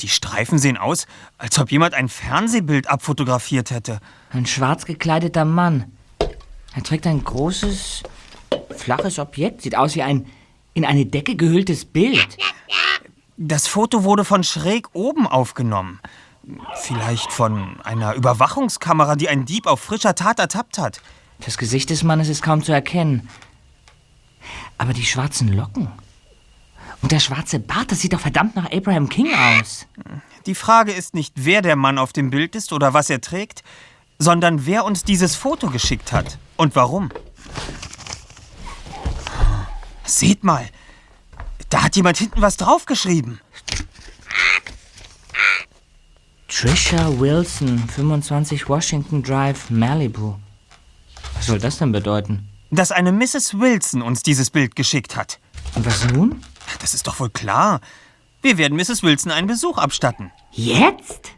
[0.00, 1.06] Die Streifen sehen aus,
[1.38, 4.00] als ob jemand ein Fernsehbild abfotografiert hätte.
[4.30, 5.90] Ein schwarz gekleideter Mann.
[6.74, 8.02] Er trägt ein großes,
[8.76, 9.62] flaches Objekt.
[9.62, 10.26] Sieht aus wie ein
[10.74, 12.36] in eine Decke gehülltes Bild.
[13.36, 16.00] Das Foto wurde von schräg oben aufgenommen.
[16.76, 21.02] Vielleicht von einer Überwachungskamera, die einen Dieb auf frischer Tat ertappt hat.
[21.40, 23.28] Das Gesicht des Mannes ist kaum zu erkennen.
[24.78, 25.88] Aber die schwarzen Locken
[27.02, 29.86] und der schwarze Bart, das sieht doch verdammt nach Abraham King aus.
[30.46, 33.62] Die Frage ist nicht, wer der Mann auf dem Bild ist oder was er trägt,
[34.18, 37.10] sondern wer uns dieses Foto geschickt hat und warum.
[40.04, 40.66] Seht mal,
[41.70, 43.40] da hat jemand hinten was draufgeschrieben.
[46.48, 50.36] Trisha Wilson, 25 Washington Drive, Malibu.
[51.34, 52.48] Was soll das denn bedeuten?
[52.70, 53.58] Dass eine Mrs.
[53.58, 55.38] Wilson uns dieses Bild geschickt hat.
[55.74, 56.42] Und was nun?
[56.80, 57.80] Das ist doch wohl klar.
[58.42, 59.02] Wir werden Mrs.
[59.02, 60.30] Wilson einen Besuch abstatten.
[60.52, 61.32] Jetzt?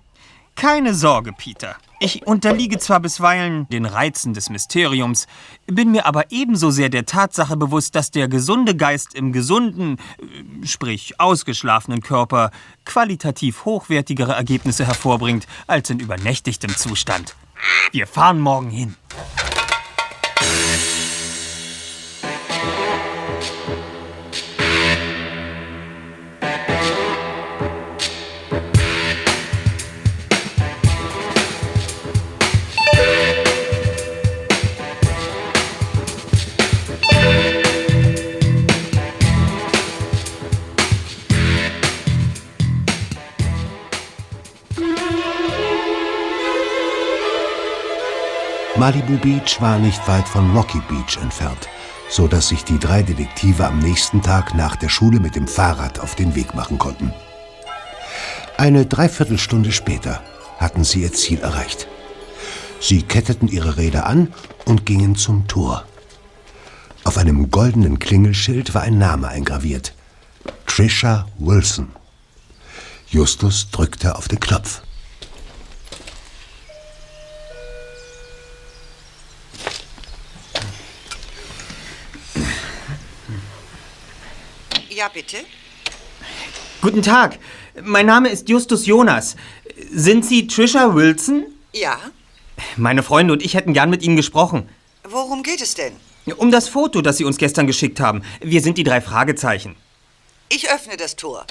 [0.54, 1.76] Keine Sorge, Peter.
[2.00, 5.26] Ich unterliege zwar bisweilen den Reizen des Mysteriums,
[5.66, 9.96] bin mir aber ebenso sehr der Tatsache bewusst, dass der gesunde Geist im gesunden,
[10.62, 12.52] sprich ausgeschlafenen Körper
[12.84, 17.34] qualitativ hochwertigere Ergebnisse hervorbringt als in übernächtigtem Zustand.
[17.90, 18.94] Wir fahren morgen hin.
[48.88, 51.68] Malibu Beach war nicht weit von Rocky Beach entfernt,
[52.08, 56.00] so dass sich die drei Detektive am nächsten Tag nach der Schule mit dem Fahrrad
[56.00, 57.12] auf den Weg machen konnten.
[58.56, 60.22] Eine Dreiviertelstunde später
[60.56, 61.86] hatten sie ihr Ziel erreicht.
[62.80, 64.32] Sie ketteten ihre Räder an
[64.64, 65.84] und gingen zum Tor.
[67.04, 69.92] Auf einem goldenen Klingelschild war ein Name eingraviert.
[70.64, 71.90] Trisha Wilson.
[73.10, 74.80] Justus drückte auf den Knopf.
[84.98, 85.36] Ja, bitte.
[86.82, 87.38] Guten Tag,
[87.84, 89.36] mein Name ist Justus Jonas.
[89.92, 91.46] Sind Sie Trisha Wilson?
[91.72, 92.00] Ja.
[92.76, 94.68] Meine Freunde und ich hätten gern mit Ihnen gesprochen.
[95.04, 95.92] Worum geht es denn?
[96.36, 98.22] Um das Foto, das Sie uns gestern geschickt haben.
[98.40, 99.76] Wir sind die drei Fragezeichen.
[100.48, 101.46] Ich öffne das Tor.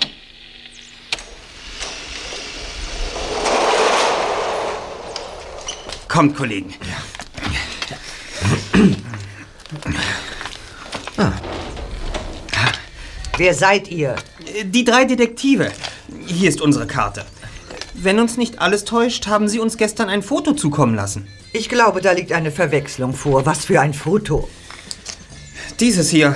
[6.10, 6.76] Kommt, Kollegen.
[11.20, 11.32] Ah.
[13.38, 14.16] Wer seid ihr?
[14.66, 15.72] Die drei Detektive.
[16.26, 17.24] Hier ist unsere Karte.
[17.94, 21.28] Wenn uns nicht alles täuscht, haben Sie uns gestern ein Foto zukommen lassen.
[21.54, 23.46] Ich glaube, da liegt eine Verwechslung vor.
[23.46, 24.50] Was für ein Foto?
[25.80, 26.36] Dieses hier.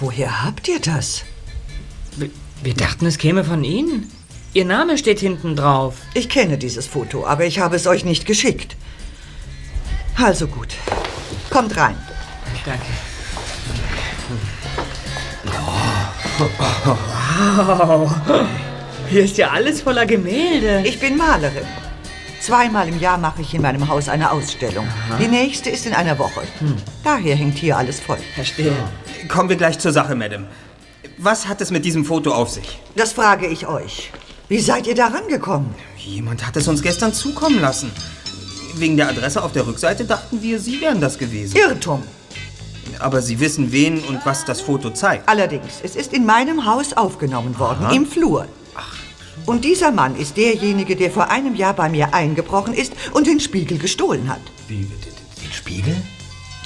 [0.00, 1.22] Woher habt ihr das?
[2.16, 2.30] Wir,
[2.62, 4.10] wir dachten, es käme von Ihnen.
[4.54, 5.96] Ihr Name steht hinten drauf.
[6.14, 8.76] Ich kenne dieses Foto, aber ich habe es euch nicht geschickt.
[10.16, 10.68] Also gut.
[11.50, 11.96] Kommt rein.
[12.64, 12.86] Danke.
[16.58, 18.10] Wow.
[19.08, 20.82] Hier ist ja alles voller Gemälde.
[20.84, 21.66] Ich bin Malerin.
[22.40, 24.86] Zweimal im Jahr mache ich in meinem Haus eine Ausstellung.
[25.20, 26.42] Die nächste ist in einer Woche.
[27.04, 28.18] Daher hängt hier alles voll.
[28.34, 28.72] Verstehe.
[29.28, 30.46] Kommen wir gleich zur Sache, Madame.
[31.18, 32.80] Was hat es mit diesem Foto auf sich?
[32.96, 34.10] Das frage ich euch.
[34.48, 35.72] Wie seid ihr da rangekommen?
[35.96, 37.92] Jemand hat es uns gestern zukommen lassen.
[38.74, 41.56] Wegen der Adresse auf der Rückseite dachten wir, Sie wären das gewesen.
[41.56, 42.02] Irrtum.
[42.98, 45.28] Aber Sie wissen, wen und was das Foto zeigt.
[45.28, 47.94] Allerdings, es ist in meinem Haus aufgenommen worden, Aha.
[47.94, 48.46] im Flur.
[49.46, 53.40] Und dieser Mann ist derjenige, der vor einem Jahr bei mir eingebrochen ist und den
[53.40, 54.40] Spiegel gestohlen hat.
[54.68, 54.86] Wie,
[55.42, 55.96] den Spiegel?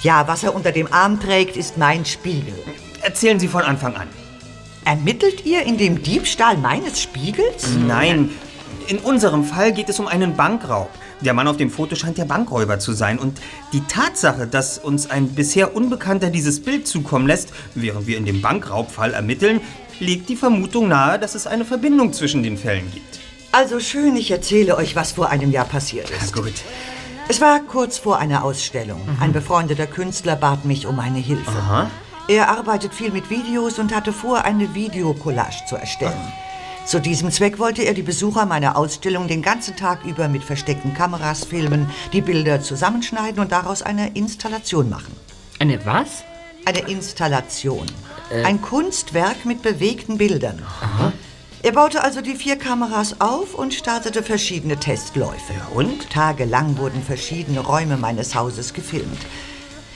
[0.03, 2.55] Ja, was er unter dem Arm trägt, ist mein Spiegel.
[3.03, 4.09] Erzählen Sie von Anfang an.
[4.85, 7.67] Ermittelt ihr in dem Diebstahl meines Spiegels?
[7.87, 8.31] Nein,
[8.87, 10.91] in unserem Fall geht es um einen Bankraub.
[11.23, 13.19] Der Mann auf dem Foto scheint der Bankräuber zu sein.
[13.19, 13.41] Und
[13.73, 18.43] die Tatsache, dass uns ein bisher Unbekannter dieses Bild zukommen lässt, während wir in dem
[18.43, 19.61] Bankraubfall ermitteln,
[19.99, 23.21] legt die Vermutung nahe, dass es eine Verbindung zwischen den Fällen gibt.
[23.53, 26.35] Also schön, ich erzähle euch, was vor einem Jahr passiert ist.
[26.35, 26.53] Gut.
[27.29, 29.01] Es war kurz vor einer Ausstellung.
[29.19, 31.51] Ein befreundeter Künstler bat mich um eine Hilfe.
[31.51, 31.91] Aha.
[32.29, 36.33] Er arbeitet viel mit Videos und hatte vor, eine Videocollage zu erstellen.
[36.87, 40.95] Zu diesem Zweck wollte er die Besucher meiner Ausstellung den ganzen Tag über mit versteckten
[40.95, 45.13] Kameras filmen, die Bilder zusammenschneiden und daraus eine Installation machen.
[45.59, 46.23] Eine was?
[46.65, 47.87] Eine Installation.
[48.31, 48.45] Äh.
[48.45, 50.63] Ein Kunstwerk mit bewegten Bildern.
[51.65, 55.55] Er baute also die vier Kameras auf und startete verschiedene Testläufe.
[55.75, 56.09] und?
[56.11, 59.27] Tagelang wurden verschiedene Räume meines Hauses gefilmt.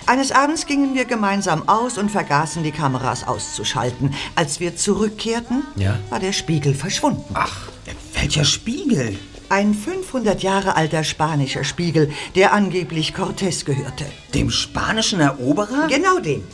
[0.06, 4.14] Eines Abends gingen wir gemeinsam aus und vergaßen, die Kameras auszuschalten.
[4.34, 5.98] Als wir zurückkehrten, Ja.
[6.08, 7.24] war der Spiegel verschwunden.
[7.34, 7.68] Ach,
[8.14, 9.18] welcher Spiegel?
[9.48, 14.04] Ein 500 Jahre alter spanischer Spiegel, der angeblich Cortés gehörte.
[14.34, 15.88] Dem spanischen Eroberer?
[15.88, 16.44] Genau dem.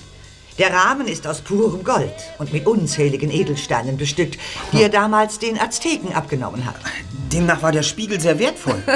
[0.58, 4.38] Der Rahmen ist aus purem Gold und mit unzähligen Edelsteinen bestückt,
[4.72, 6.76] die er damals den Azteken abgenommen hat.
[7.32, 8.82] Demnach war der Spiegel sehr wertvoll.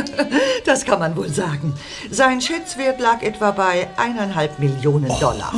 [0.64, 1.74] Das kann man wohl sagen.
[2.10, 5.52] Sein Schätzwert lag etwa bei eineinhalb Millionen Dollar.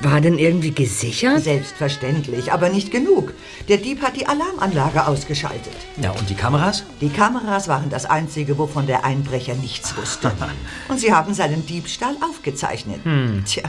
[0.00, 1.42] War denn irgendwie gesichert?
[1.42, 3.32] Selbstverständlich, aber nicht genug.
[3.68, 5.74] Der Dieb hat die Alarmanlage ausgeschaltet.
[6.00, 6.84] Ja, und die Kameras?
[7.00, 10.32] Die Kameras waren das Einzige, wovon der Einbrecher nichts wusste.
[10.88, 13.00] Und sie haben seinen Diebstahl aufgezeichnet.
[13.04, 13.44] Hm.
[13.46, 13.62] Tja,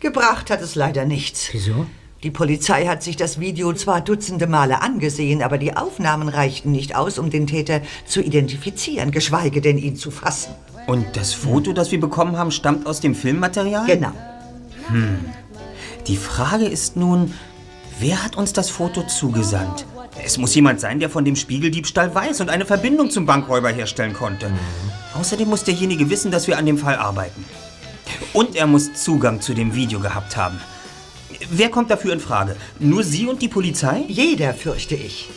[0.00, 1.48] gebracht hat es leider nichts.
[1.52, 1.86] Wieso?
[2.22, 6.94] Die Polizei hat sich das Video zwar dutzende Male angesehen, aber die Aufnahmen reichten nicht
[6.94, 10.52] aus, um den Täter zu identifizieren, geschweige denn ihn zu fassen.
[10.86, 13.86] Und das Foto, das wir bekommen haben, stammt aus dem Filmmaterial?
[13.86, 14.12] Genau.
[14.88, 15.24] Hm.
[16.06, 17.32] Die Frage ist nun,
[18.00, 19.86] wer hat uns das Foto zugesandt?
[20.22, 24.12] Es muss jemand sein, der von dem Spiegeldiebstahl weiß und eine Verbindung zum Bankräuber herstellen
[24.12, 24.50] konnte.
[25.14, 27.46] Außerdem muss derjenige wissen, dass wir an dem Fall arbeiten.
[28.34, 30.60] Und er muss Zugang zu dem Video gehabt haben.
[31.52, 32.54] Wer kommt dafür in Frage?
[32.78, 34.04] Nur Sie und die Polizei?
[34.06, 35.28] Jeder, fürchte ich.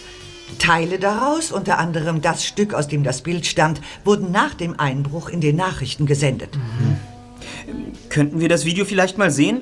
[0.59, 5.29] Teile daraus, unter anderem das Stück, aus dem das Bild stammt, wurden nach dem Einbruch
[5.29, 6.57] in den Nachrichten gesendet.
[8.09, 9.61] Könnten wir das Video vielleicht mal sehen?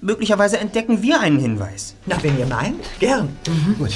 [0.00, 1.96] Möglicherweise entdecken wir einen Hinweis.
[2.06, 3.36] Na, wenn ihr meint, gern.
[3.78, 3.90] Gut.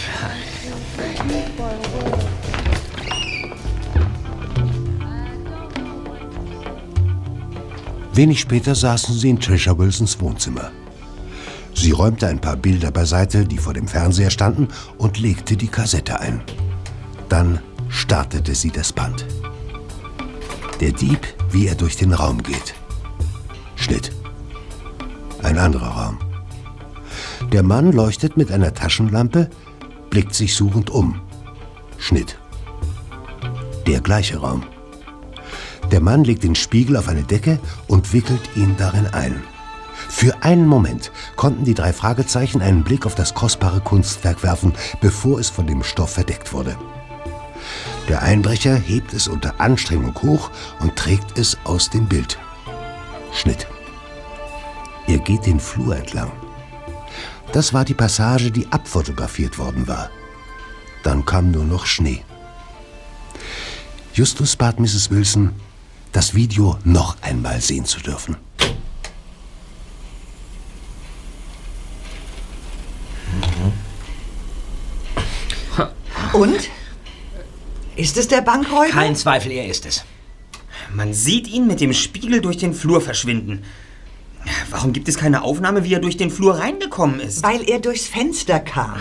[8.12, 10.72] Wenig später saßen sie in Trisha Wilsons Wohnzimmer.
[11.77, 16.19] Sie räumte ein paar Bilder beiseite, die vor dem Fernseher standen, und legte die Kassette
[16.19, 16.41] ein.
[17.29, 19.27] Dann startete sie das Band.
[20.81, 22.75] Der Dieb, wie er durch den Raum geht.
[23.77, 24.11] Schnitt.
[25.43, 26.19] Ein anderer Raum.
[27.53, 29.51] Der Mann leuchtet mit einer Taschenlampe,
[30.11, 31.21] blickt sich suchend um.
[31.99, 32.39] Schnitt.
[33.87, 34.65] Der gleiche Raum.
[35.91, 39.43] Der Mann legt den Spiegel auf eine Decke und wickelt ihn darin ein.
[40.16, 45.38] Für einen Moment konnten die drei Fragezeichen einen Blick auf das kostbare Kunstwerk werfen, bevor
[45.38, 46.74] es von dem Stoff verdeckt wurde.
[48.09, 50.50] Der Einbrecher hebt es unter Anstrengung hoch
[50.81, 52.38] und trägt es aus dem Bild.
[53.35, 53.66] Schnitt.
[55.07, 56.33] Er geht den Flur entlang.
[57.52, 60.09] Das war die Passage, die abfotografiert worden war.
[61.02, 62.24] Dann kam nur noch Schnee.
[64.14, 65.11] Justus bat Mrs.
[65.11, 65.53] Wilson,
[66.12, 68.45] das Video noch einmal sehen zu dürfen.
[76.37, 76.68] Und?
[77.97, 78.91] Ist es der Bankräuber?
[78.91, 80.05] Kein Zweifel, er ist es.
[80.93, 83.62] Man sieht ihn mit dem Spiegel durch den Flur verschwinden.
[84.70, 87.43] Warum gibt es keine Aufnahme, wie er durch den Flur reingekommen ist?
[87.43, 89.01] Weil er durchs Fenster kam.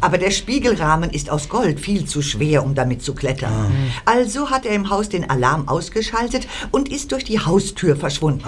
[0.00, 3.72] Aber der Spiegelrahmen ist aus Gold viel zu schwer, um damit zu klettern.
[4.04, 8.44] Also hat er im Haus den Alarm ausgeschaltet und ist durch die Haustür verschwunden.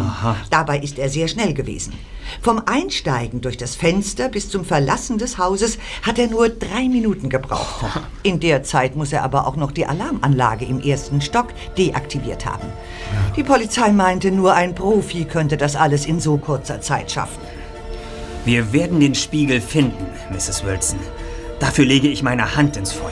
[0.51, 1.95] Dabei ist er sehr schnell gewesen.
[2.43, 7.29] Vom Einsteigen durch das Fenster bis zum Verlassen des Hauses hat er nur drei Minuten
[7.29, 7.85] gebraucht.
[8.23, 12.69] In der Zeit muss er aber auch noch die Alarmanlage im ersten Stock deaktiviert haben.
[13.37, 17.41] Die Polizei meinte, nur ein Profi könnte das alles in so kurzer Zeit schaffen.
[18.45, 20.65] Wir werden den Spiegel finden, Mrs.
[20.65, 20.99] Wilson.
[21.61, 23.11] Dafür lege ich meine Hand ins Feuer.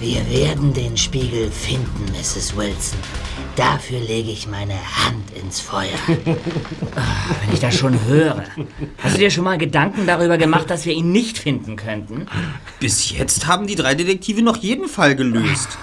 [0.00, 2.56] Wir werden den Spiegel finden, Mrs.
[2.56, 3.25] Wilson.
[3.56, 5.96] Dafür lege ich meine Hand ins Feuer.
[6.94, 7.00] Ah,
[7.44, 8.44] Wenn ich das schon höre.
[9.02, 12.26] Hast du dir schon mal Gedanken darüber gemacht, dass wir ihn nicht finden könnten?
[12.80, 15.78] Bis jetzt haben die drei Detektive noch jeden Fall gelöst.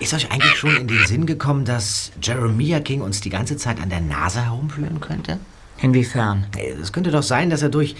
[0.00, 3.80] Ist euch eigentlich schon in den Sinn gekommen, dass Jeremiah King uns die ganze Zeit
[3.80, 5.38] an der Nase herumführen könnte?
[5.80, 6.46] Inwiefern?
[6.80, 7.94] Es könnte doch sein, dass er durch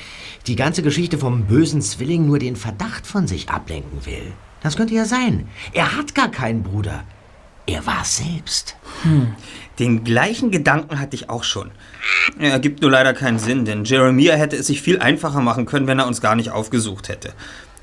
[0.49, 4.33] die ganze Geschichte vom bösen Zwilling nur den Verdacht von sich ablenken will.
[4.63, 5.49] Das könnte ja sein.
[5.73, 7.05] Er hat gar keinen Bruder.
[7.67, 8.77] Er war es selbst.
[9.03, 9.35] Hm.
[9.79, 11.71] Den gleichen Gedanken hatte ich auch schon.
[12.39, 15.87] Er ergibt nur leider keinen Sinn, denn Jeremiah hätte es sich viel einfacher machen können,
[15.87, 17.33] wenn er uns gar nicht aufgesucht hätte.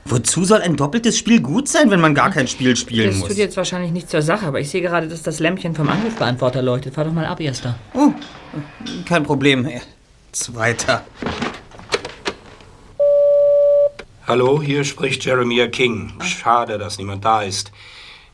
[0.05, 3.29] Wozu soll ein doppeltes Spiel gut sein, wenn man gar kein Spiel spielen Das muss?
[3.29, 6.61] tut jetzt wahrscheinlich nichts zur Sache, aber ich sehe gerade, dass das Lämpchen vom Anrufbeantworter
[6.61, 6.95] leuchtet.
[6.95, 7.75] Fahr doch mal ab, Erster.
[7.93, 8.11] Oh,
[9.07, 9.69] kein Problem.
[10.31, 11.05] Zweiter.
[14.27, 16.13] Hallo, hier spricht Jeremiah King.
[16.21, 17.71] Schade, dass niemand da ist.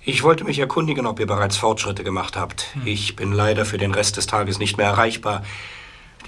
[0.08, 2.68] Ich wollte mich erkundigen, ob ihr bereits Fortschritte gemacht habt.
[2.86, 5.41] Ich bin leider für den Rest des Tages nicht mehr erreichbar.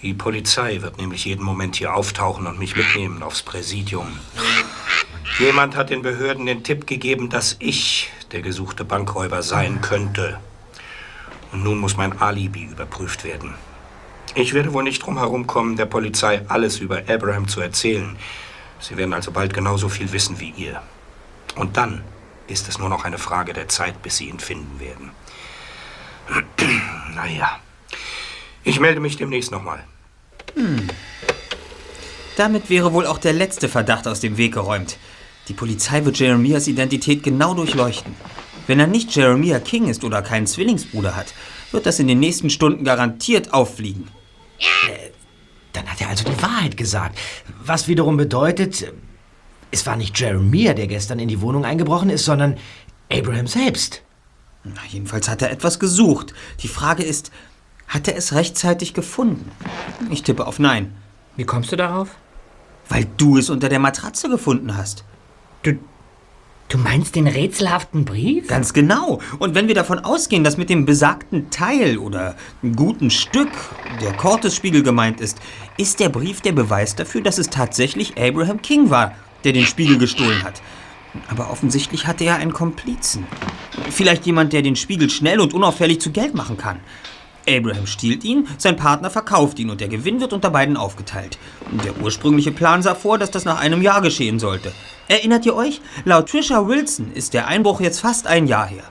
[0.01, 4.07] Die Polizei wird nämlich jeden Moment hier auftauchen und mich mitnehmen aufs Präsidium.
[5.37, 10.39] Jemand hat den Behörden den Tipp gegeben, dass ich der gesuchte Bankräuber sein könnte.
[11.51, 13.53] Und nun muss mein Alibi überprüft werden.
[14.33, 18.17] Ich werde wohl nicht drum herumkommen, der Polizei alles über Abraham zu erzählen.
[18.79, 20.81] Sie werden also bald genauso viel wissen wie ihr.
[21.55, 22.03] Und dann
[22.47, 25.11] ist es nur noch eine Frage der Zeit, bis sie ihn finden werden.
[27.15, 27.59] naja,
[28.63, 29.83] ich melde mich demnächst nochmal.
[30.55, 30.87] Hm.
[32.35, 34.97] Damit wäre wohl auch der letzte Verdacht aus dem Weg geräumt.
[35.47, 38.13] Die Polizei wird Jeremias Identität genau durchleuchten.
[38.67, 41.33] Wenn er nicht Jeremiah King ist oder keinen Zwillingsbruder hat,
[41.71, 44.09] wird das in den nächsten Stunden garantiert auffliegen.
[45.73, 47.17] Dann hat er also die Wahrheit gesagt.
[47.63, 48.91] Was wiederum bedeutet,
[49.71, 52.57] es war nicht Jeremiah, der gestern in die Wohnung eingebrochen ist, sondern
[53.11, 54.01] Abraham selbst.
[54.63, 56.33] Na, jedenfalls hat er etwas gesucht.
[56.61, 57.31] Die Frage ist,
[57.87, 59.51] hat er es rechtzeitig gefunden?
[60.09, 60.93] Ich tippe auf Nein.
[61.35, 62.09] Wie kommst du darauf?
[62.89, 65.03] Weil du es unter der Matratze gefunden hast.
[65.63, 65.77] Du,
[66.69, 68.47] du meinst den rätselhaften Brief?
[68.47, 69.21] Ganz genau.
[69.39, 72.35] Und wenn wir davon ausgehen, dass mit dem besagten Teil oder
[72.75, 73.51] guten Stück
[74.01, 75.39] der Cortes-Spiegel gemeint ist,
[75.77, 79.13] ist der Brief der Beweis dafür, dass es tatsächlich Abraham King war,
[79.43, 80.61] der den Spiegel gestohlen hat.
[81.29, 83.25] Aber offensichtlich hatte er einen Komplizen.
[83.89, 86.79] Vielleicht jemand, der den Spiegel schnell und unauffällig zu Geld machen kann.
[87.49, 91.37] Abraham stiehlt ihn, sein Partner verkauft ihn und der Gewinn wird unter beiden aufgeteilt.
[91.85, 94.73] Der ursprüngliche Plan sah vor, dass das nach einem Jahr geschehen sollte.
[95.07, 95.79] Erinnert ihr euch?
[96.03, 98.83] Laut Trisha Wilson ist der Einbruch jetzt fast ein Jahr her.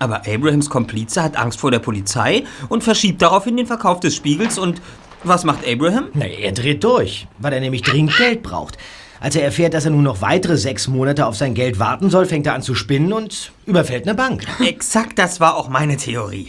[0.00, 4.58] Aber Abrahams Komplize hat Angst vor der Polizei und verschiebt daraufhin den Verkauf des Spiegels
[4.58, 4.82] und
[5.22, 6.08] was macht Abraham?
[6.14, 8.76] Na, er dreht durch, weil er nämlich dringend Geld braucht.
[9.22, 12.26] Als er erfährt, dass er nun noch weitere sechs Monate auf sein Geld warten soll,
[12.26, 14.44] fängt er an zu spinnen und überfällt eine Bank.
[14.58, 16.48] Exakt das war auch meine Theorie.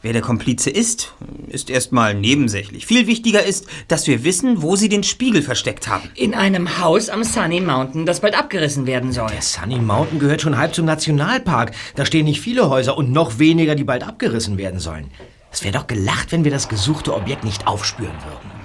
[0.00, 1.12] Wer der Komplize ist,
[1.48, 2.86] ist erstmal nebensächlich.
[2.86, 6.08] Viel wichtiger ist, dass wir wissen, wo sie den Spiegel versteckt haben.
[6.14, 9.28] In einem Haus am Sunny Mountain, das bald abgerissen werden soll.
[9.28, 11.72] Der Sunny Mountain gehört schon halb zum Nationalpark.
[11.96, 15.10] Da stehen nicht viele Häuser und noch weniger, die bald abgerissen werden sollen.
[15.52, 18.55] Es wäre doch gelacht, wenn wir das gesuchte Objekt nicht aufspüren würden.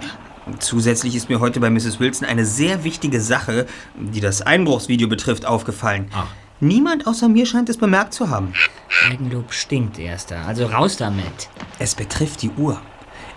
[0.59, 1.99] Zusätzlich ist mir heute bei Mrs.
[1.99, 6.09] Wilson eine sehr wichtige Sache, die das Einbruchsvideo betrifft, aufgefallen.
[6.59, 8.53] Niemand außer mir scheint es bemerkt zu haben.
[9.09, 10.45] Eigenlob stinkt, Erster.
[10.45, 11.49] Also raus damit.
[11.79, 12.79] Es betrifft die Uhr.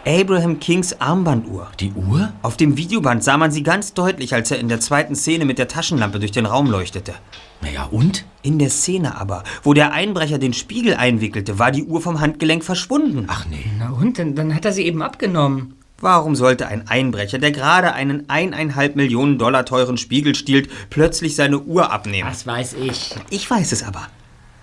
[0.06, 1.68] Abraham Kings Armbanduhr.
[1.80, 2.34] Die Uhr?
[2.42, 5.58] Auf dem Videoband sah man sie ganz deutlich, als er in der zweiten Szene mit
[5.58, 7.14] der Taschenlampe durch den Raum leuchtete.
[7.62, 8.26] Naja, und?
[8.42, 12.62] In der Szene aber, wo der Einbrecher den Spiegel einwickelte, war die Uhr vom Handgelenk
[12.62, 13.24] verschwunden.
[13.28, 13.64] Ach nee.
[13.78, 14.18] Na und?
[14.18, 15.74] Dann, dann hat er sie eben abgenommen.
[16.04, 21.60] Warum sollte ein Einbrecher, der gerade einen eineinhalb Millionen Dollar teuren Spiegel stiehlt, plötzlich seine
[21.60, 22.28] Uhr abnehmen?
[22.28, 23.14] Das weiß ich.
[23.30, 24.06] Ich weiß es aber.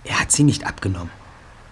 [0.04, 1.10] Er hat sie nicht abgenommen.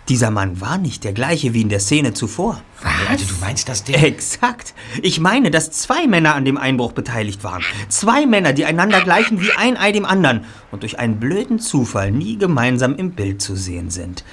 [0.08, 2.60] Dieser Mann war nicht der gleiche wie in der Szene zuvor.
[3.08, 4.02] Also du meinst, dass der...
[4.02, 4.74] Exakt.
[5.02, 7.62] Ich meine, dass zwei Männer an dem Einbruch beteiligt waren.
[7.88, 12.10] Zwei Männer, die einander gleichen wie ein Ei dem anderen und durch einen blöden Zufall
[12.10, 14.24] nie gemeinsam im Bild zu sehen sind.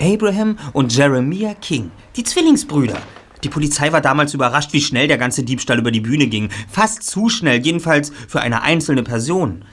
[0.00, 2.96] Abraham und Jeremiah King, die Zwillingsbrüder.
[3.44, 6.50] Die Polizei war damals überrascht, wie schnell der ganze Diebstahl über die Bühne ging.
[6.70, 9.64] Fast zu schnell, jedenfalls für eine einzelne Person.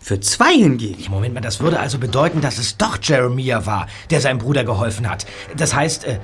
[0.00, 1.10] Für zwei hingegen.
[1.10, 5.08] Moment mal, das würde also bedeuten, dass es doch Jeremiah war, der seinem Bruder geholfen
[5.08, 5.26] hat.
[5.56, 6.18] Das heißt, äh,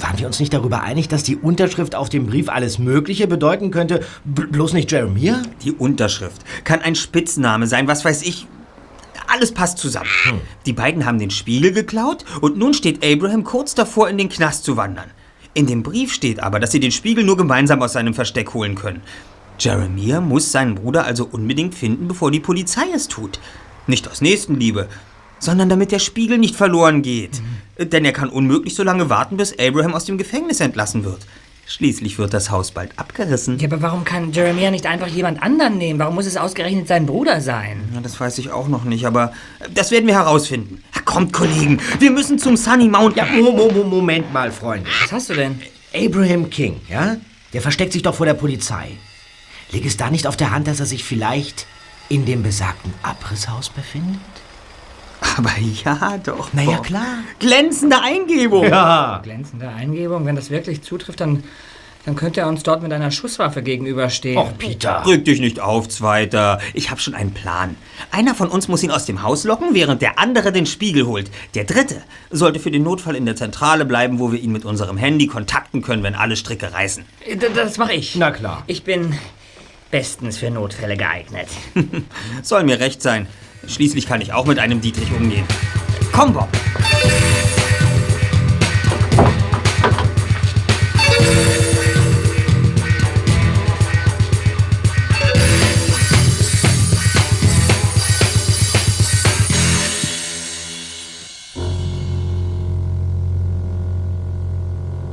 [0.00, 3.70] waren wir uns nicht darüber einig, dass die Unterschrift auf dem Brief alles Mögliche bedeuten
[3.70, 5.42] könnte, bloß nicht Jeremiah?
[5.62, 8.46] Die Unterschrift kann ein Spitzname sein, was weiß ich.
[9.26, 10.08] Alles passt zusammen.
[10.64, 14.64] Die beiden haben den Spiegel geklaut und nun steht Abraham kurz davor, in den Knast
[14.64, 15.10] zu wandern.
[15.58, 18.76] In dem Brief steht aber, dass sie den Spiegel nur gemeinsam aus seinem Versteck holen
[18.76, 19.02] können.
[19.58, 23.40] Jeremiah muss seinen Bruder also unbedingt finden, bevor die Polizei es tut.
[23.88, 24.86] Nicht aus Nächstenliebe,
[25.40, 27.42] sondern damit der Spiegel nicht verloren geht.
[27.76, 31.26] Denn er kann unmöglich so lange warten, bis Abraham aus dem Gefängnis entlassen wird.
[31.70, 33.58] Schließlich wird das Haus bald abgerissen.
[33.58, 35.98] Ja, aber warum kann Jeremiah nicht einfach jemand anderen nehmen?
[35.98, 37.86] Warum muss es ausgerechnet sein Bruder sein?
[37.94, 39.34] Ja, das weiß ich auch noch nicht, aber
[39.74, 40.82] das werden wir herausfinden.
[40.94, 43.26] Ja, kommt, Kollegen, wir müssen zum Sunny Mountain.
[43.26, 44.88] Ja, Mo Mo Mo Moment mal, Freunde.
[45.02, 45.60] Was hast du denn?
[45.94, 47.18] Abraham King, ja?
[47.52, 48.92] Der versteckt sich doch vor der Polizei.
[49.70, 51.66] Liegt es da nicht auf der Hand, dass er sich vielleicht
[52.08, 54.18] in dem besagten Abrisshaus befindet?
[55.38, 55.50] Aber
[55.84, 56.50] ja, doch.
[56.52, 57.06] Na ja, klar.
[57.38, 58.64] Glänzende Eingebung.
[58.64, 59.20] Ja.
[59.22, 60.26] Glänzende Eingebung.
[60.26, 61.44] Wenn das wirklich zutrifft, dann,
[62.04, 64.36] dann könnte er uns dort mit einer Schusswaffe gegenüberstehen.
[64.36, 65.04] Och, Peter.
[65.06, 66.58] Rück dich nicht auf, Zweiter.
[66.74, 67.76] Ich habe schon einen Plan.
[68.10, 71.30] Einer von uns muss ihn aus dem Haus locken, während der andere den Spiegel holt.
[71.54, 74.96] Der dritte sollte für den Notfall in der Zentrale bleiben, wo wir ihn mit unserem
[74.96, 77.04] Handy kontakten können, wenn alle Stricke reißen.
[77.26, 78.16] D- Das mache ich.
[78.16, 78.64] Na klar.
[78.66, 79.14] Ich bin
[79.92, 81.46] bestens für Notfälle geeignet.
[82.42, 83.26] Soll mir recht sein.
[83.66, 85.44] Schließlich kann ich auch mit einem Dietrich umgehen.
[86.12, 86.48] Komm, Bob.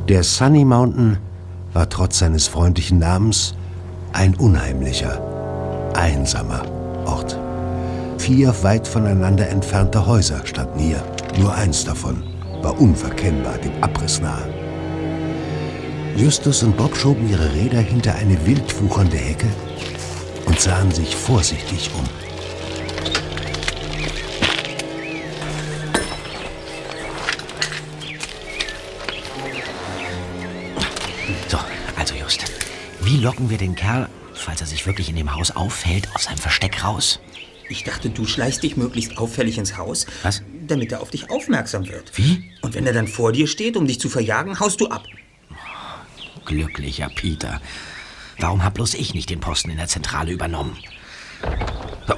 [0.07, 1.17] Der Sunny Mountain
[1.73, 3.55] war trotz seines freundlichen Namens
[4.13, 5.19] ein unheimlicher,
[5.95, 6.63] einsamer
[7.05, 7.37] Ort.
[8.25, 11.03] Vier weit voneinander entfernte Häuser standen hier.
[11.37, 12.23] Nur eins davon
[12.63, 14.51] war unverkennbar dem Abriss nahe.
[16.17, 19.45] Justus und Bob schoben ihre Räder hinter eine wild wuchernde Hecke
[20.47, 22.03] und sahen sich vorsichtig um.
[31.47, 31.59] So,
[31.95, 32.43] also Just,
[33.01, 36.39] wie locken wir den Kerl, falls er sich wirklich in dem Haus auffällt, aus seinem
[36.39, 37.19] Versteck raus?
[37.69, 40.43] Ich dachte, du schleichst dich möglichst auffällig ins Haus, Was?
[40.67, 42.17] damit er auf dich aufmerksam wird.
[42.17, 42.51] Wie?
[42.61, 45.05] Und wenn er dann vor dir steht, um dich zu verjagen, haust du ab.
[46.45, 47.61] Glücklicher Peter.
[48.39, 50.77] Warum hab bloß ich nicht den Posten in der Zentrale übernommen?
[52.07, 52.15] So,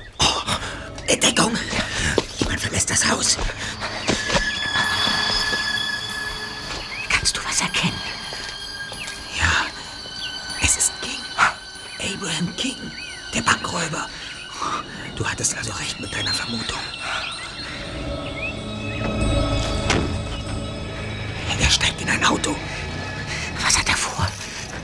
[1.07, 1.51] Entdeckung!
[2.39, 3.37] Jemand verlässt das Haus.
[7.09, 7.99] kannst du was erkennen?
[9.37, 9.65] Ja,
[10.61, 11.19] es ist King.
[12.15, 12.75] Abraham King,
[13.33, 14.09] der Bankräuber.
[15.47, 16.77] Hattest also recht mit deiner Vermutung.
[21.61, 22.53] Er steigt in ein Auto.
[23.63, 24.27] Was hat er vor?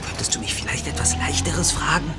[0.06, 2.14] Könntest du mich vielleicht etwas Leichteres fragen?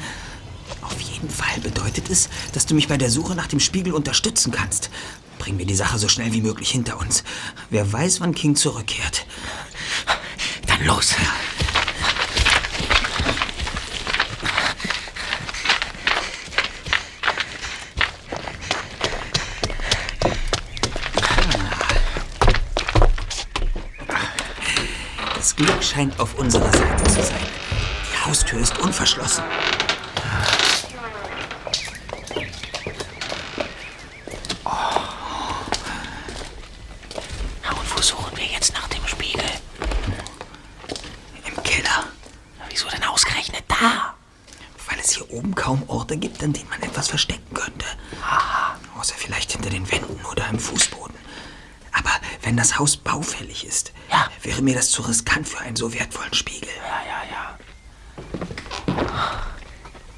[0.81, 4.51] Auf jeden Fall bedeutet es, dass du mich bei der Suche nach dem Spiegel unterstützen
[4.51, 4.91] kannst.
[5.39, 7.23] Bring mir die Sache so schnell wie möglich hinter uns.
[7.71, 9.25] Wer weiß, wann King zurückkehrt.
[10.67, 11.15] Dann los.
[25.45, 27.39] Das Glück scheint auf unserer Seite zu sein.
[28.13, 29.43] Die Haustür ist unverschlossen.
[37.63, 39.43] Na, und wo suchen wir jetzt nach dem Spiegel?
[41.45, 42.03] Im Keller.
[42.59, 44.13] Na, Wieso denn ausgerechnet da?
[44.89, 47.85] Weil es hier oben kaum Orte gibt, an denen man etwas verstecken könnte.
[48.99, 51.15] Außer vielleicht hinter den Wänden oder im Fußboden.
[51.91, 52.11] Aber
[52.41, 54.29] wenn das Haus baufällig ist, Ja.
[54.41, 56.69] wäre mir das zu riskant für einen so wertvollen Spiegel.
[56.75, 57.57] Ja, ja, ja.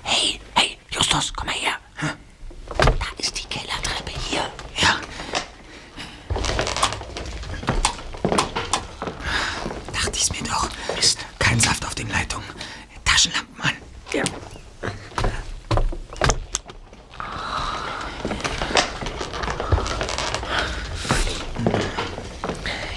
[0.03, 1.73] Hey, hey, Justus, komm mal her.
[2.77, 4.49] Da ist die Kellertreppe hier.
[4.77, 4.99] Ja.
[9.93, 10.69] Dachte ich's mir doch.
[10.95, 11.19] Mist.
[11.39, 12.47] Kein Saft auf den Leitungen.
[13.03, 13.73] Taschenlampen an.
[14.13, 14.23] Ja.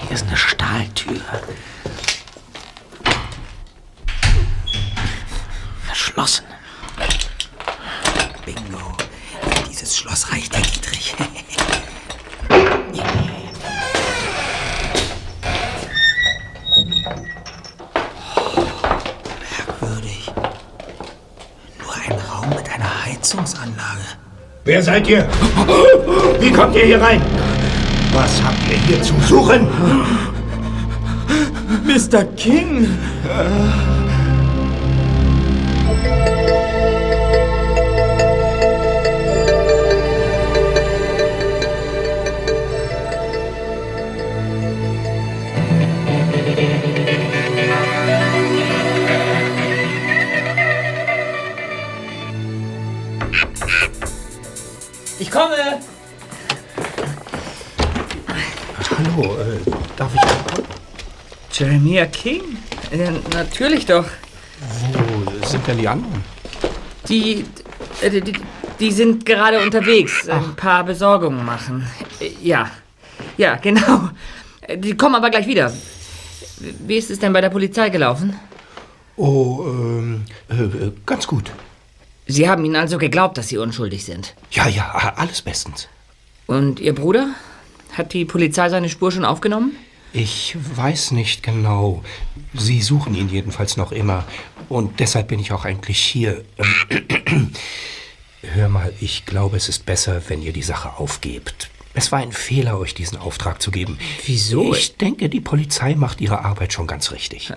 [0.08, 0.16] Hier
[0.80, 1.20] Stahltür.
[5.86, 6.46] Verschlossen.
[8.46, 8.96] Bingo.
[9.68, 11.14] Dieses Schloss reicht der Dietrich.
[19.68, 20.32] Merkwürdig.
[21.78, 24.00] Nur ein Raum mit einer Heizungsanlage.
[24.64, 25.28] Wer seid ihr?
[26.38, 27.20] Wie kommt ihr hier rein?
[28.12, 29.66] Was habt ihr hier zu suchen?
[31.90, 32.24] Mr.
[32.36, 32.86] King!
[55.18, 55.89] Ich komme!
[61.60, 62.56] Jeremiah King?
[62.90, 64.06] Ja, natürlich doch.
[64.92, 66.24] Wo sind denn die anderen?
[67.06, 67.44] Die,
[68.00, 68.32] äh, die,
[68.78, 70.26] die sind gerade unterwegs.
[70.26, 71.86] Ein paar Besorgungen machen.
[72.18, 72.70] Äh, Ja,
[73.36, 74.08] ja, genau.
[74.62, 75.70] Äh, Die kommen aber gleich wieder.
[76.86, 78.34] Wie ist es denn bei der Polizei gelaufen?
[79.16, 81.50] Oh, ähm, äh, ganz gut.
[82.26, 84.34] Sie haben ihnen also geglaubt, dass sie unschuldig sind.
[84.52, 85.88] Ja, ja, alles bestens.
[86.46, 87.28] Und Ihr Bruder?
[87.98, 89.76] Hat die Polizei seine Spur schon aufgenommen?
[90.12, 92.02] Ich weiß nicht genau.
[92.54, 94.24] Sie suchen ihn jedenfalls noch immer.
[94.68, 96.44] Und deshalb bin ich auch eigentlich hier.
[97.26, 97.52] Ähm,
[98.54, 101.68] Hör mal, ich glaube, es ist besser, wenn ihr die Sache aufgebt.
[101.92, 103.98] Es war ein Fehler, euch diesen Auftrag zu geben.
[104.24, 104.72] Wieso?
[104.74, 107.52] Ich denke, die Polizei macht ihre Arbeit schon ganz richtig.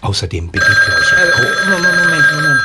[0.00, 2.60] Außerdem begebt ihr euch ja Äh, Moment, Moment, Moment.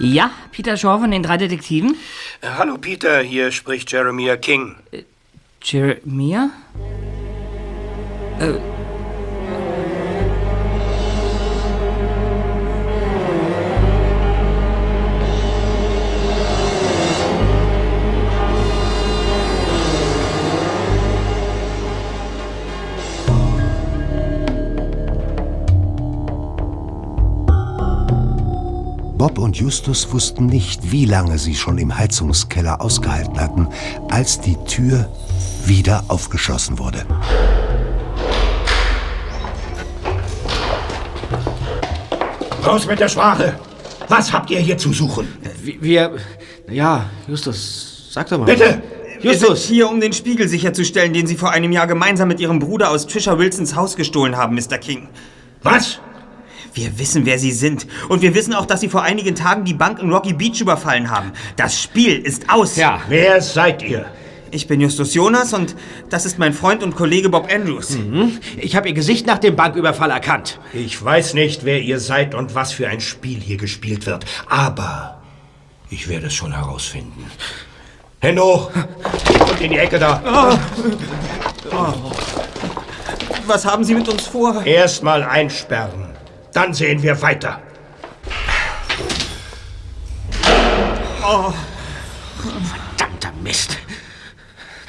[0.00, 1.96] Ja, Peter Shaw von den drei Detektiven?
[2.40, 4.74] Äh, Hallo Peter, hier spricht Jeremiah King.
[5.62, 6.50] Jeremiah?
[8.44, 8.74] Äh.
[29.16, 33.68] Bob und Justus wussten nicht, wie lange sie schon im Heizungskeller ausgehalten hatten,
[34.10, 35.08] als die Tür
[35.64, 37.06] wieder aufgeschlossen wurde.
[42.66, 43.58] Raus mit der Sprache!
[44.08, 45.28] Was habt ihr hier zu suchen?
[45.62, 46.12] Wir.
[46.70, 48.46] Ja, Justus, sag doch mal.
[48.46, 48.82] Bitte!
[49.20, 52.58] Wir sind hier, um den Spiegel sicherzustellen, den Sie vor einem Jahr gemeinsam mit Ihrem
[52.58, 54.78] Bruder aus Trisha Wilsons Haus gestohlen haben, Mr.
[54.78, 55.08] King.
[55.62, 56.00] Was?
[56.74, 57.86] Wir wissen, wer Sie sind.
[58.08, 61.10] Und wir wissen auch, dass Sie vor einigen Tagen die Bank in Rocky Beach überfallen
[61.10, 61.32] haben.
[61.56, 62.76] Das Spiel ist aus.
[62.76, 63.00] Ja.
[63.08, 64.06] Wer seid ihr?
[64.54, 65.74] Ich bin Justus Jonas und
[66.10, 67.90] das ist mein Freund und Kollege Bob Andrews.
[67.90, 68.38] Mhm.
[68.56, 70.60] Ich habe Ihr Gesicht nach dem Banküberfall erkannt.
[70.72, 74.24] Ich weiß nicht, wer ihr seid und was für ein Spiel hier gespielt wird.
[74.48, 75.20] Aber
[75.90, 77.28] ich werde es schon herausfinden.
[78.20, 78.70] Hände hoch!
[79.50, 80.56] Und in die Ecke da!
[83.48, 84.64] Was haben Sie mit uns vor?
[84.64, 86.10] Erstmal einsperren.
[86.52, 87.60] Dann sehen wir weiter.
[92.96, 93.78] Verdammter Mist.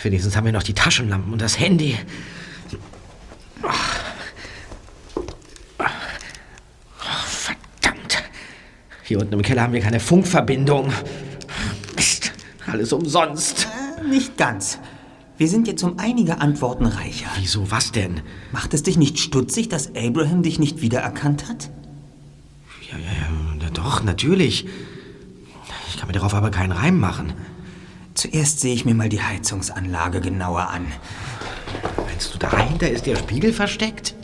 [0.05, 1.97] Wenigstens haben wir noch die Taschenlampen und das Handy.
[3.63, 3.69] Oh,
[7.25, 8.23] verdammt.
[9.03, 10.93] Hier unten im Keller haben wir keine Funkverbindung.
[11.95, 12.33] Mist.
[12.67, 13.67] Alles umsonst.
[13.97, 14.77] Äh, nicht ganz.
[15.39, 17.25] Wir sind jetzt um einige Antworten reicher.
[17.39, 18.21] Wieso, was denn?
[18.51, 21.71] Macht es dich nicht stutzig, dass Abraham dich nicht wiedererkannt hat?
[22.91, 24.67] Ja, ja, ja, doch, natürlich.
[25.89, 27.33] Ich kann mir darauf aber keinen Reim machen.
[28.15, 30.87] Zuerst sehe ich mir mal die Heizungsanlage genauer an.
[32.07, 34.15] Meinst du, dahinter ist der Spiegel versteckt?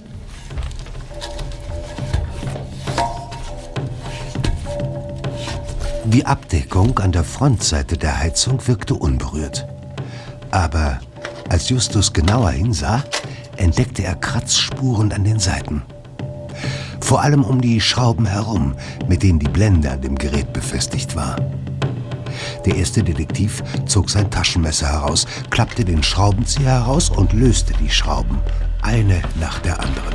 [6.05, 9.67] Die Abdeckung an der Frontseite der Heizung wirkte unberührt.
[10.51, 10.99] Aber
[11.49, 13.03] als Justus genauer hinsah,
[13.57, 15.83] entdeckte er Kratzspuren an den Seiten.
[17.01, 18.73] Vor allem um die Schrauben herum,
[19.07, 21.35] mit denen die Blende an dem Gerät befestigt war.
[22.65, 28.39] Der erste Detektiv zog sein Taschenmesser heraus, klappte den Schraubenzieher heraus und löste die Schrauben,
[28.81, 30.13] eine nach der anderen.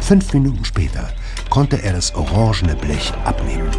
[0.00, 1.08] Fünf Minuten später
[1.50, 3.70] konnte er das orangene Blech abnehmen.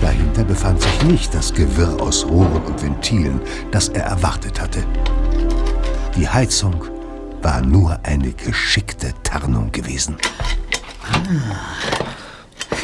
[0.00, 4.84] Dahinter befand sich nicht das Gewirr aus Rohren und Ventilen, das er erwartet hatte.
[6.16, 6.84] Die Heizung
[7.42, 10.16] war nur eine geschickte Tarnung gewesen.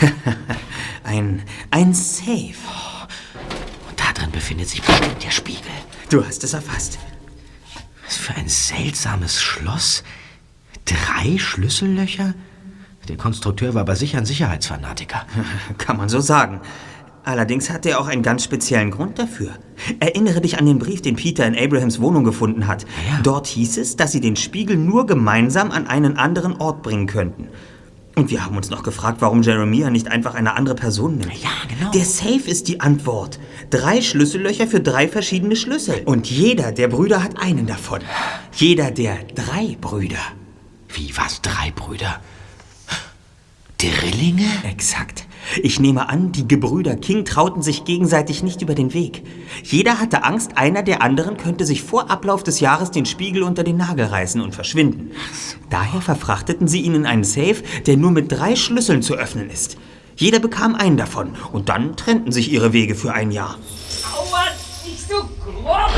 [1.04, 2.54] Ein, ein Safe.
[3.88, 5.70] Und da drin befindet sich bestimmt der Spiegel.
[6.10, 6.98] Du hast es erfasst.
[8.08, 10.02] für ein seltsames Schloss?
[10.84, 12.34] Drei Schlüssellöcher?
[13.08, 15.26] Der Konstrukteur war aber sicher ein Sicherheitsfanatiker.
[15.78, 16.60] Kann man so sagen.
[17.24, 19.50] Allerdings hatte er auch einen ganz speziellen Grund dafür.
[19.98, 22.86] Erinnere dich an den Brief, den Peter in Abrahams Wohnung gefunden hat.
[23.24, 27.48] Dort hieß es, dass sie den Spiegel nur gemeinsam an einen anderen Ort bringen könnten.
[28.18, 31.34] Und wir haben uns noch gefragt, warum Jeremiah nicht einfach eine andere Person nimmt.
[31.34, 31.90] Ja, genau.
[31.90, 33.38] Der Safe ist die Antwort.
[33.68, 36.00] Drei Schlüssellöcher für drei verschiedene Schlüssel.
[36.06, 38.00] Und jeder der Brüder hat einen davon.
[38.54, 40.16] Jeder der drei Brüder.
[40.88, 41.42] Wie was?
[41.42, 42.20] Drei Brüder?
[43.76, 44.48] Drillinge?
[44.64, 45.25] Exakt.
[45.62, 49.22] Ich nehme an, die Gebrüder King trauten sich gegenseitig nicht über den Weg.
[49.62, 53.64] Jeder hatte Angst, einer der anderen könnte sich vor Ablauf des Jahres den Spiegel unter
[53.64, 55.12] den Nagel reißen und verschwinden.
[55.70, 59.76] Daher verfrachteten sie ihn in einen Safe, der nur mit drei Schlüsseln zu öffnen ist.
[60.16, 63.58] Jeder bekam einen davon und dann trennten sich ihre Wege für ein Jahr.
[64.14, 64.44] Aua,
[64.84, 65.90] nicht so grob!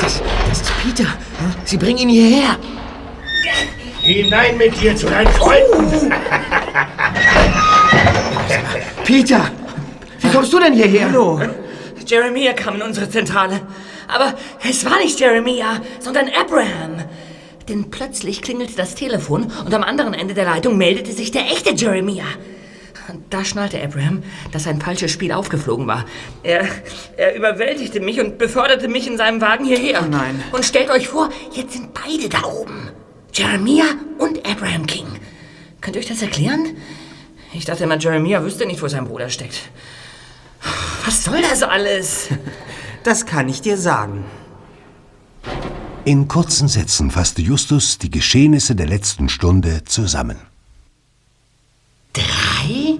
[0.00, 1.06] Das, das ist Peter.
[1.64, 2.56] Sie bringen ihn hierher.
[4.02, 6.12] Hinein mit dir zu deinen Freunden.
[9.04, 9.50] Peter,
[10.20, 11.08] wie kommst du denn hierher?
[11.08, 11.40] Hallo.
[12.06, 13.60] Jeremiah kam in unsere Zentrale.
[14.08, 14.34] Aber
[14.68, 17.04] es war nicht Jeremiah, sondern Abraham.
[17.68, 21.74] Denn plötzlich klingelte das Telefon und am anderen Ende der Leitung meldete sich der echte
[21.74, 22.24] Jeremiah.
[23.30, 24.22] Da schnallte Abraham,
[24.52, 26.04] dass ein falsches Spiel aufgeflogen war.
[26.42, 26.66] Er,
[27.16, 30.02] er überwältigte mich und beförderte mich in seinem Wagen hierher.
[30.04, 30.42] Oh nein.
[30.52, 32.90] Und stellt euch vor, jetzt sind beide da oben.
[33.32, 35.06] Jeremiah und Abraham King.
[35.80, 36.76] Könnt ihr euch das erklären?
[37.58, 39.70] Ich dachte immer, Jeremiah wüsste nicht, wo sein Bruder steckt.
[41.04, 42.28] Was soll das alles?
[43.04, 44.24] Das kann ich dir sagen.
[46.04, 50.36] In kurzen Sätzen fasste Justus die Geschehnisse der letzten Stunde zusammen.
[52.12, 52.98] Drei?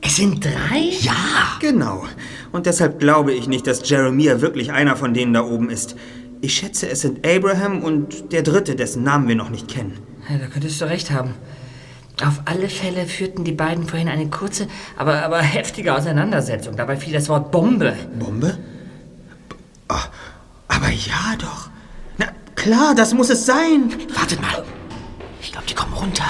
[0.00, 0.92] Es sind drei?
[1.00, 1.58] Ja.
[1.60, 2.04] Genau.
[2.52, 5.96] Und deshalb glaube ich nicht, dass Jeremiah wirklich einer von denen da oben ist.
[6.40, 9.98] Ich schätze, es sind Abraham und der dritte, dessen Namen wir noch nicht kennen.
[10.30, 11.34] Ja, da könntest du recht haben.
[12.20, 16.76] Auf alle Fälle führten die beiden vorhin eine kurze, aber, aber heftige Auseinandersetzung.
[16.76, 17.96] Dabei fiel das Wort Bombe.
[18.18, 18.58] Bombe?
[19.88, 20.04] Ah,
[20.68, 21.70] aber ja doch.
[22.18, 23.92] Na klar, das muss es sein.
[24.14, 24.62] Wartet mal.
[25.40, 26.24] Ich glaube, die kommen runter.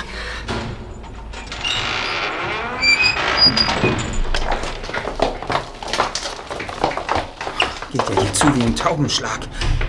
[7.91, 9.41] Geht ja hier zu wie ein Taubenschlag.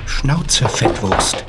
[0.05, 1.45] Schnauze, Fettwurst.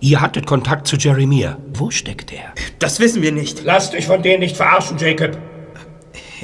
[0.00, 1.58] Ihr hattet Kontakt zu Jeremiah.
[1.74, 2.54] Wo steckt er?
[2.78, 3.64] Das wissen wir nicht.
[3.64, 5.36] Lasst euch von denen nicht verarschen, Jacob.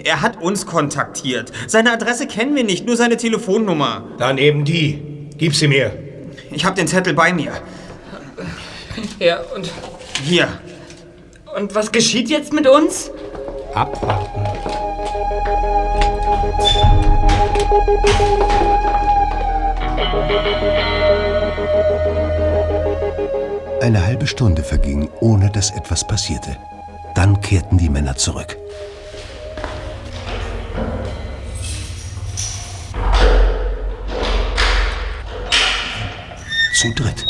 [0.05, 1.53] Er hat uns kontaktiert.
[1.67, 4.05] Seine Adresse kennen wir nicht, nur seine Telefonnummer.
[4.19, 5.03] Dann eben die.
[5.39, 5.93] Gib sie mir.
[6.51, 7.53] Ich habe den Zettel bei mir.
[9.19, 9.71] Ja, und,
[10.23, 10.49] Hier.
[11.57, 13.11] und was geschieht jetzt mit uns?
[13.75, 14.47] Abwarten.
[23.81, 26.57] Eine halbe Stunde verging, ohne dass etwas passierte.
[27.15, 28.57] Dann kehrten die Männer zurück.
[36.75, 37.25] Zu dritt.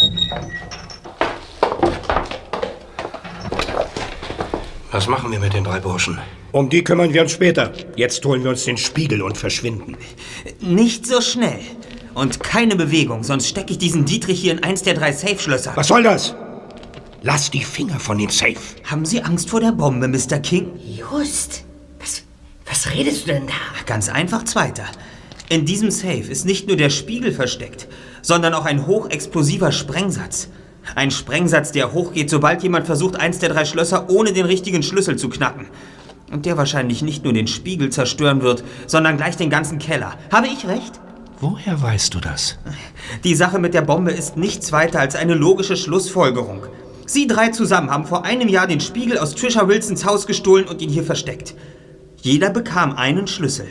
[4.91, 6.19] Was machen wir mit den drei Burschen?
[6.53, 7.73] Um die kümmern wir uns später.
[7.97, 9.97] Jetzt holen wir uns den Spiegel und verschwinden.
[10.61, 11.61] Nicht so schnell.
[12.17, 15.73] Und keine Bewegung, sonst stecke ich diesen Dietrich hier in eins der drei Safe-Schlösser.
[15.75, 16.35] Was soll das?
[17.21, 18.57] Lass die Finger von dem Safe.
[18.85, 20.39] Haben Sie Angst vor der Bombe, Mr.
[20.39, 20.71] King?
[20.83, 21.65] Just.
[22.01, 22.23] Was,
[22.65, 23.53] was redest du denn da?
[23.85, 24.85] Ganz einfach zweiter.
[25.51, 27.87] In diesem Safe ist nicht nur der Spiegel versteckt,
[28.23, 30.49] sondern auch ein hochexplosiver Sprengsatz.
[30.95, 35.17] Ein Sprengsatz, der hochgeht, sobald jemand versucht, eins der drei Schlösser ohne den richtigen Schlüssel
[35.19, 35.67] zu knacken.
[36.33, 40.15] Und der wahrscheinlich nicht nur den Spiegel zerstören wird, sondern gleich den ganzen Keller.
[40.33, 40.99] Habe ich recht?
[41.39, 42.59] Woher weißt du das?
[43.23, 46.63] Die Sache mit der Bombe ist nichts weiter als eine logische Schlussfolgerung.
[47.07, 50.81] Sie drei zusammen haben vor einem Jahr den Spiegel aus Trisha Wilsons Haus gestohlen und
[50.81, 51.55] ihn hier versteckt.
[52.23, 53.67] Jeder bekam einen Schlüssel.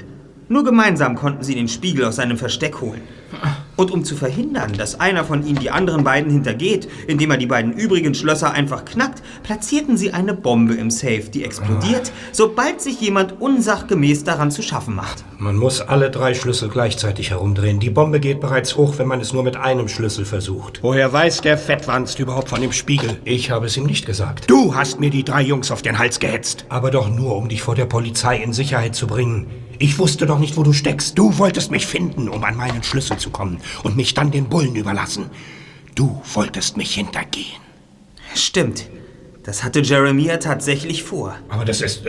[0.47, 3.01] Nur gemeinsam konnten sie den Spiegel aus seinem Versteck holen.
[3.76, 7.45] Und um zu verhindern, dass einer von ihnen die anderen beiden hintergeht, indem er die
[7.45, 13.01] beiden übrigen Schlösser einfach knackt, platzierten sie eine Bombe im Safe, die explodiert, sobald sich
[13.01, 15.23] jemand unsachgemäß daran zu schaffen macht.
[15.38, 17.80] Man muss alle drei Schlüssel gleichzeitig herumdrehen.
[17.80, 20.80] Die Bombe geht bereits hoch, wenn man es nur mit einem Schlüssel versucht.
[20.82, 23.17] Woher weiß der Fettwanst überhaupt von dem Spiegel?
[23.26, 24.49] Ich habe es ihm nicht gesagt.
[24.49, 26.65] Du hast mir die drei Jungs auf den Hals gehetzt.
[26.69, 29.47] Aber doch nur, um dich vor der Polizei in Sicherheit zu bringen.
[29.80, 31.17] Ich wusste doch nicht, wo du steckst.
[31.17, 34.76] Du wolltest mich finden, um an meinen Schlüssel zu kommen und mich dann den Bullen
[34.76, 35.30] überlassen.
[35.95, 37.61] Du wolltest mich hintergehen.
[38.36, 38.89] Stimmt.
[39.43, 41.36] Das hatte Jeremiah tatsächlich vor.
[41.49, 42.03] Aber das ist...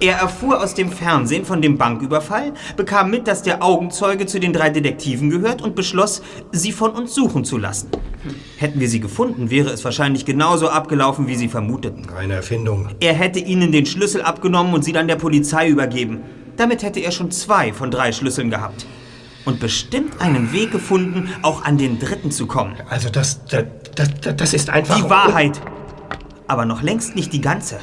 [0.00, 4.52] Er erfuhr aus dem Fernsehen von dem Banküberfall, bekam mit, dass der Augenzeuge zu den
[4.52, 7.88] drei Detektiven gehört und beschloss, sie von uns suchen zu lassen.
[8.56, 12.08] Hätten wir sie gefunden, wäre es wahrscheinlich genauso abgelaufen, wie sie vermuteten.
[12.16, 12.88] Eine Erfindung.
[12.98, 16.22] Er hätte ihnen den Schlüssel abgenommen und sie dann der Polizei übergeben.
[16.56, 18.86] Damit hätte er schon zwei von drei Schlüsseln gehabt.
[19.44, 22.76] Und bestimmt einen Weg gefunden, auch an den dritten zu kommen.
[22.88, 24.96] Also das, das, das, das ist einfach...
[24.96, 25.60] Die Wahrheit.
[26.46, 27.78] Aber noch längst nicht die ganze.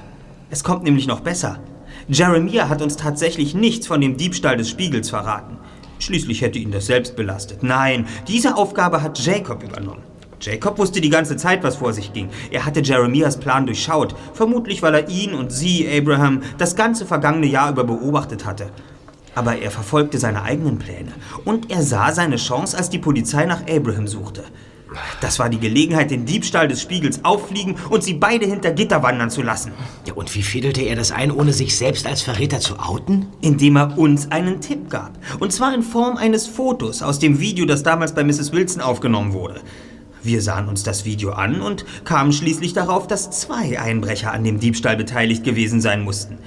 [0.49, 1.59] Es kommt nämlich noch besser.
[2.07, 5.57] Jeremiah hat uns tatsächlich nichts von dem Diebstahl des Spiegels verraten.
[5.99, 7.61] Schließlich hätte ihn das selbst belastet.
[7.61, 10.03] Nein, diese Aufgabe hat Jacob übernommen.
[10.41, 12.29] Jacob wusste die ganze Zeit, was vor sich ging.
[12.49, 17.47] Er hatte Jeremias Plan durchschaut, vermutlich weil er ihn und sie, Abraham, das ganze vergangene
[17.47, 18.71] Jahr über beobachtet hatte.
[19.35, 21.11] Aber er verfolgte seine eigenen Pläne
[21.45, 24.43] und er sah seine Chance, als die Polizei nach Abraham suchte.
[25.21, 29.29] Das war die Gelegenheit, den Diebstahl des Spiegels auffliegen und sie beide hinter Gitter wandern
[29.29, 29.71] zu lassen.
[30.07, 33.27] Ja, und wie fädelte er das ein, ohne sich selbst als Verräter zu outen?
[33.41, 35.11] Indem er uns einen Tipp gab.
[35.39, 38.51] Und zwar in Form eines Fotos aus dem Video, das damals bei Mrs.
[38.51, 39.61] Wilson aufgenommen wurde.
[40.23, 44.59] Wir sahen uns das Video an und kamen schließlich darauf, dass zwei Einbrecher an dem
[44.59, 46.37] Diebstahl beteiligt gewesen sein mussten.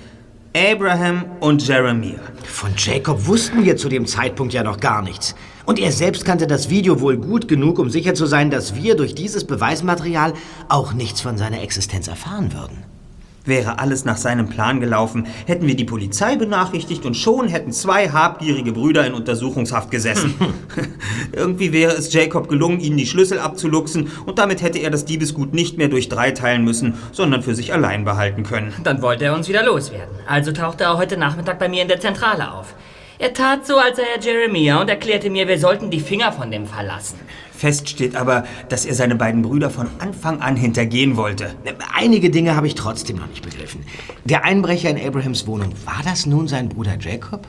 [0.54, 2.20] Abraham und Jeremiah.
[2.44, 5.34] Von Jacob wussten wir zu dem Zeitpunkt ja noch gar nichts.
[5.64, 8.94] Und er selbst kannte das Video wohl gut genug, um sicher zu sein, dass wir
[8.94, 10.34] durch dieses Beweismaterial
[10.68, 12.91] auch nichts von seiner Existenz erfahren würden.
[13.44, 18.08] Wäre alles nach seinem Plan gelaufen, hätten wir die Polizei benachrichtigt und schon hätten zwei
[18.08, 20.34] habgierige Brüder in Untersuchungshaft gesessen.
[21.32, 25.54] Irgendwie wäre es Jacob gelungen, ihnen die Schlüssel abzuluxen und damit hätte er das Diebesgut
[25.54, 28.72] nicht mehr durch drei teilen müssen, sondern für sich allein behalten können.
[28.84, 30.14] Dann wollte er uns wieder loswerden.
[30.28, 32.74] Also tauchte er heute Nachmittag bei mir in der Zentrale auf.
[33.18, 36.50] Er tat so, als sei er Jeremiah und erklärte mir, wir sollten die Finger von
[36.50, 37.20] dem verlassen.
[37.62, 41.54] Fest steht aber, dass er seine beiden Brüder von Anfang an hintergehen wollte.
[41.94, 43.84] Einige Dinge habe ich trotzdem noch nicht begriffen.
[44.24, 47.46] Der Einbrecher in Abrahams Wohnung, war das nun sein Bruder Jacob?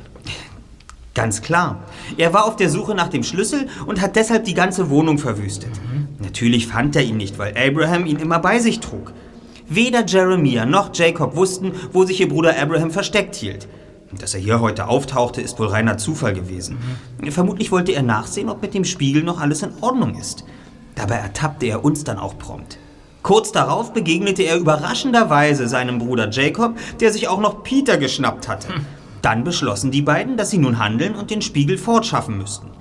[1.15, 1.83] Ganz klar.
[2.15, 5.71] Er war auf der Suche nach dem Schlüssel und hat deshalb die ganze Wohnung verwüstet.
[6.19, 9.13] Natürlich fand er ihn nicht, weil Abraham ihn immer bei sich trug.
[9.67, 13.67] Weder Jeremiah noch Jacob wussten, wo sich ihr Bruder Abraham versteckt hielt.
[14.19, 16.77] Dass er hier heute auftauchte, ist wohl reiner Zufall gewesen.
[17.29, 20.45] Vermutlich wollte er nachsehen, ob mit dem Spiegel noch alles in Ordnung ist.
[20.95, 22.77] Dabei ertappte er uns dann auch prompt.
[23.23, 28.67] Kurz darauf begegnete er überraschenderweise seinem Bruder Jacob, der sich auch noch Peter geschnappt hatte.
[29.21, 32.71] Dann beschlossen die beiden, dass sie nun handeln und den Spiegel fortschaffen müssten.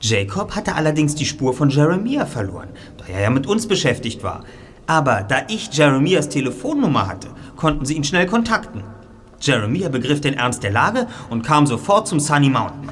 [0.00, 2.68] Jacob hatte allerdings die Spur von Jeremiah verloren,
[2.98, 4.44] da er ja mit uns beschäftigt war.
[4.86, 8.84] Aber da ich Jeremias Telefonnummer hatte, konnten sie ihn schnell kontakten.
[9.40, 12.88] Jeremiah begriff den Ernst der Lage und kam sofort zum Sunny Mountain.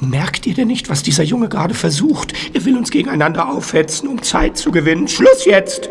[0.00, 2.32] Merkt ihr denn nicht, was dieser Junge gerade versucht?
[2.54, 5.08] Er will uns gegeneinander aufhetzen, um Zeit zu gewinnen.
[5.08, 5.88] Schluss jetzt!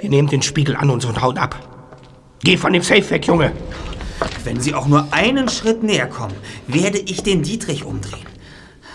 [0.00, 1.56] Wir nehmen den Spiegel an uns und hauen ab.
[2.42, 3.52] Geh von dem Safe weg, Junge!
[4.44, 6.34] Wenn Sie auch nur einen Schritt näher kommen,
[6.66, 8.26] werde ich den Dietrich umdrehen.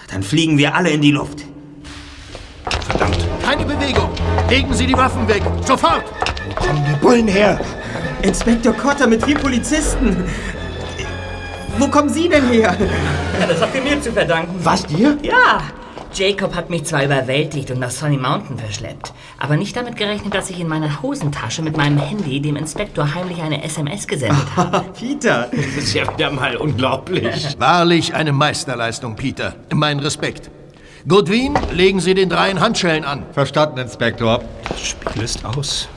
[0.09, 1.43] Dann fliegen wir alle in die Luft.
[3.43, 4.09] Keine Bewegung!
[4.49, 5.43] Legen Sie die Waffen weg!
[5.65, 6.03] Sofort!
[6.47, 7.59] Wo kommen die Bullen her?
[8.21, 10.23] Inspektor Cotter mit vier Polizisten.
[11.77, 12.75] Wo kommen Sie denn her?
[13.39, 14.53] Ja, das habt ihr mir zu verdanken.
[14.63, 15.17] Was, dir?
[15.21, 15.61] Ja.
[16.13, 20.51] Jacob hat mich zwar überwältigt und nach Sunny Mountain verschleppt, aber nicht damit gerechnet, dass
[20.51, 24.85] ich in meiner Hosentasche mit meinem Handy dem Inspektor heimlich eine SMS gesendet habe.
[24.97, 25.49] Peter!
[25.51, 27.55] Das ist ja wieder mal unglaublich.
[27.59, 29.55] Wahrlich eine Meisterleistung, Peter.
[29.73, 30.51] Mein Respekt.
[31.07, 33.25] Goodwin, legen Sie den dreien Handschellen an.
[33.33, 34.41] Verstanden, Inspektor.
[34.69, 35.89] Das Spiel ist aus.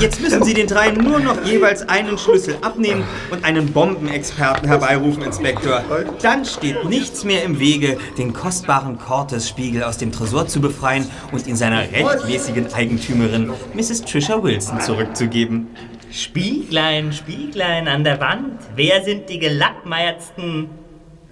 [0.00, 5.22] Jetzt müssen Sie den dreien nur noch jeweils einen Schlüssel abnehmen und einen Bombenexperten herbeirufen,
[5.22, 5.82] Inspektor.
[6.22, 11.46] Dann steht nichts mehr im Wege, den kostbaren Cortes-Spiegel aus dem Tresor zu befreien und
[11.46, 14.02] ihn seiner rechtmäßigen Eigentümerin, Mrs.
[14.02, 15.68] Trisha Wilson, zurückzugeben.
[16.10, 20.68] Spieglein, Spieglein an der Wand, wer sind die gelackmeiertsten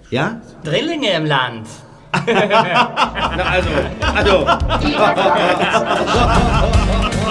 [0.09, 0.41] Ja?
[0.63, 1.67] Drillinge im Land?
[2.25, 3.69] Na also,
[4.15, 4.45] also.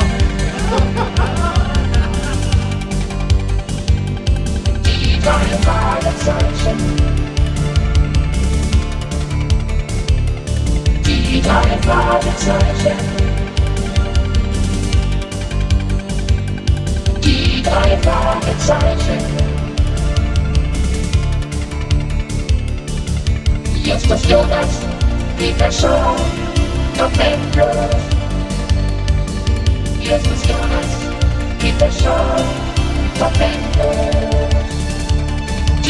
[5.20, 6.78] Die drei Fragezeichen.
[11.04, 12.98] Die drei Fragezeichen.
[17.22, 19.18] Die drei Fragezeichen.
[23.84, 24.80] Jetzt ist Jonas,
[25.38, 26.16] die Person,
[26.96, 27.94] doch endlos.
[30.00, 30.90] Jetzt ist Jonas,
[31.60, 32.44] die Person,
[33.18, 34.49] doch endlos.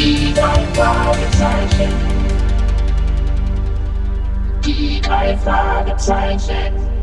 [0.00, 0.32] Die
[0.72, 1.92] Fragezeichen.
[4.64, 6.99] Die drei Fragezeichen.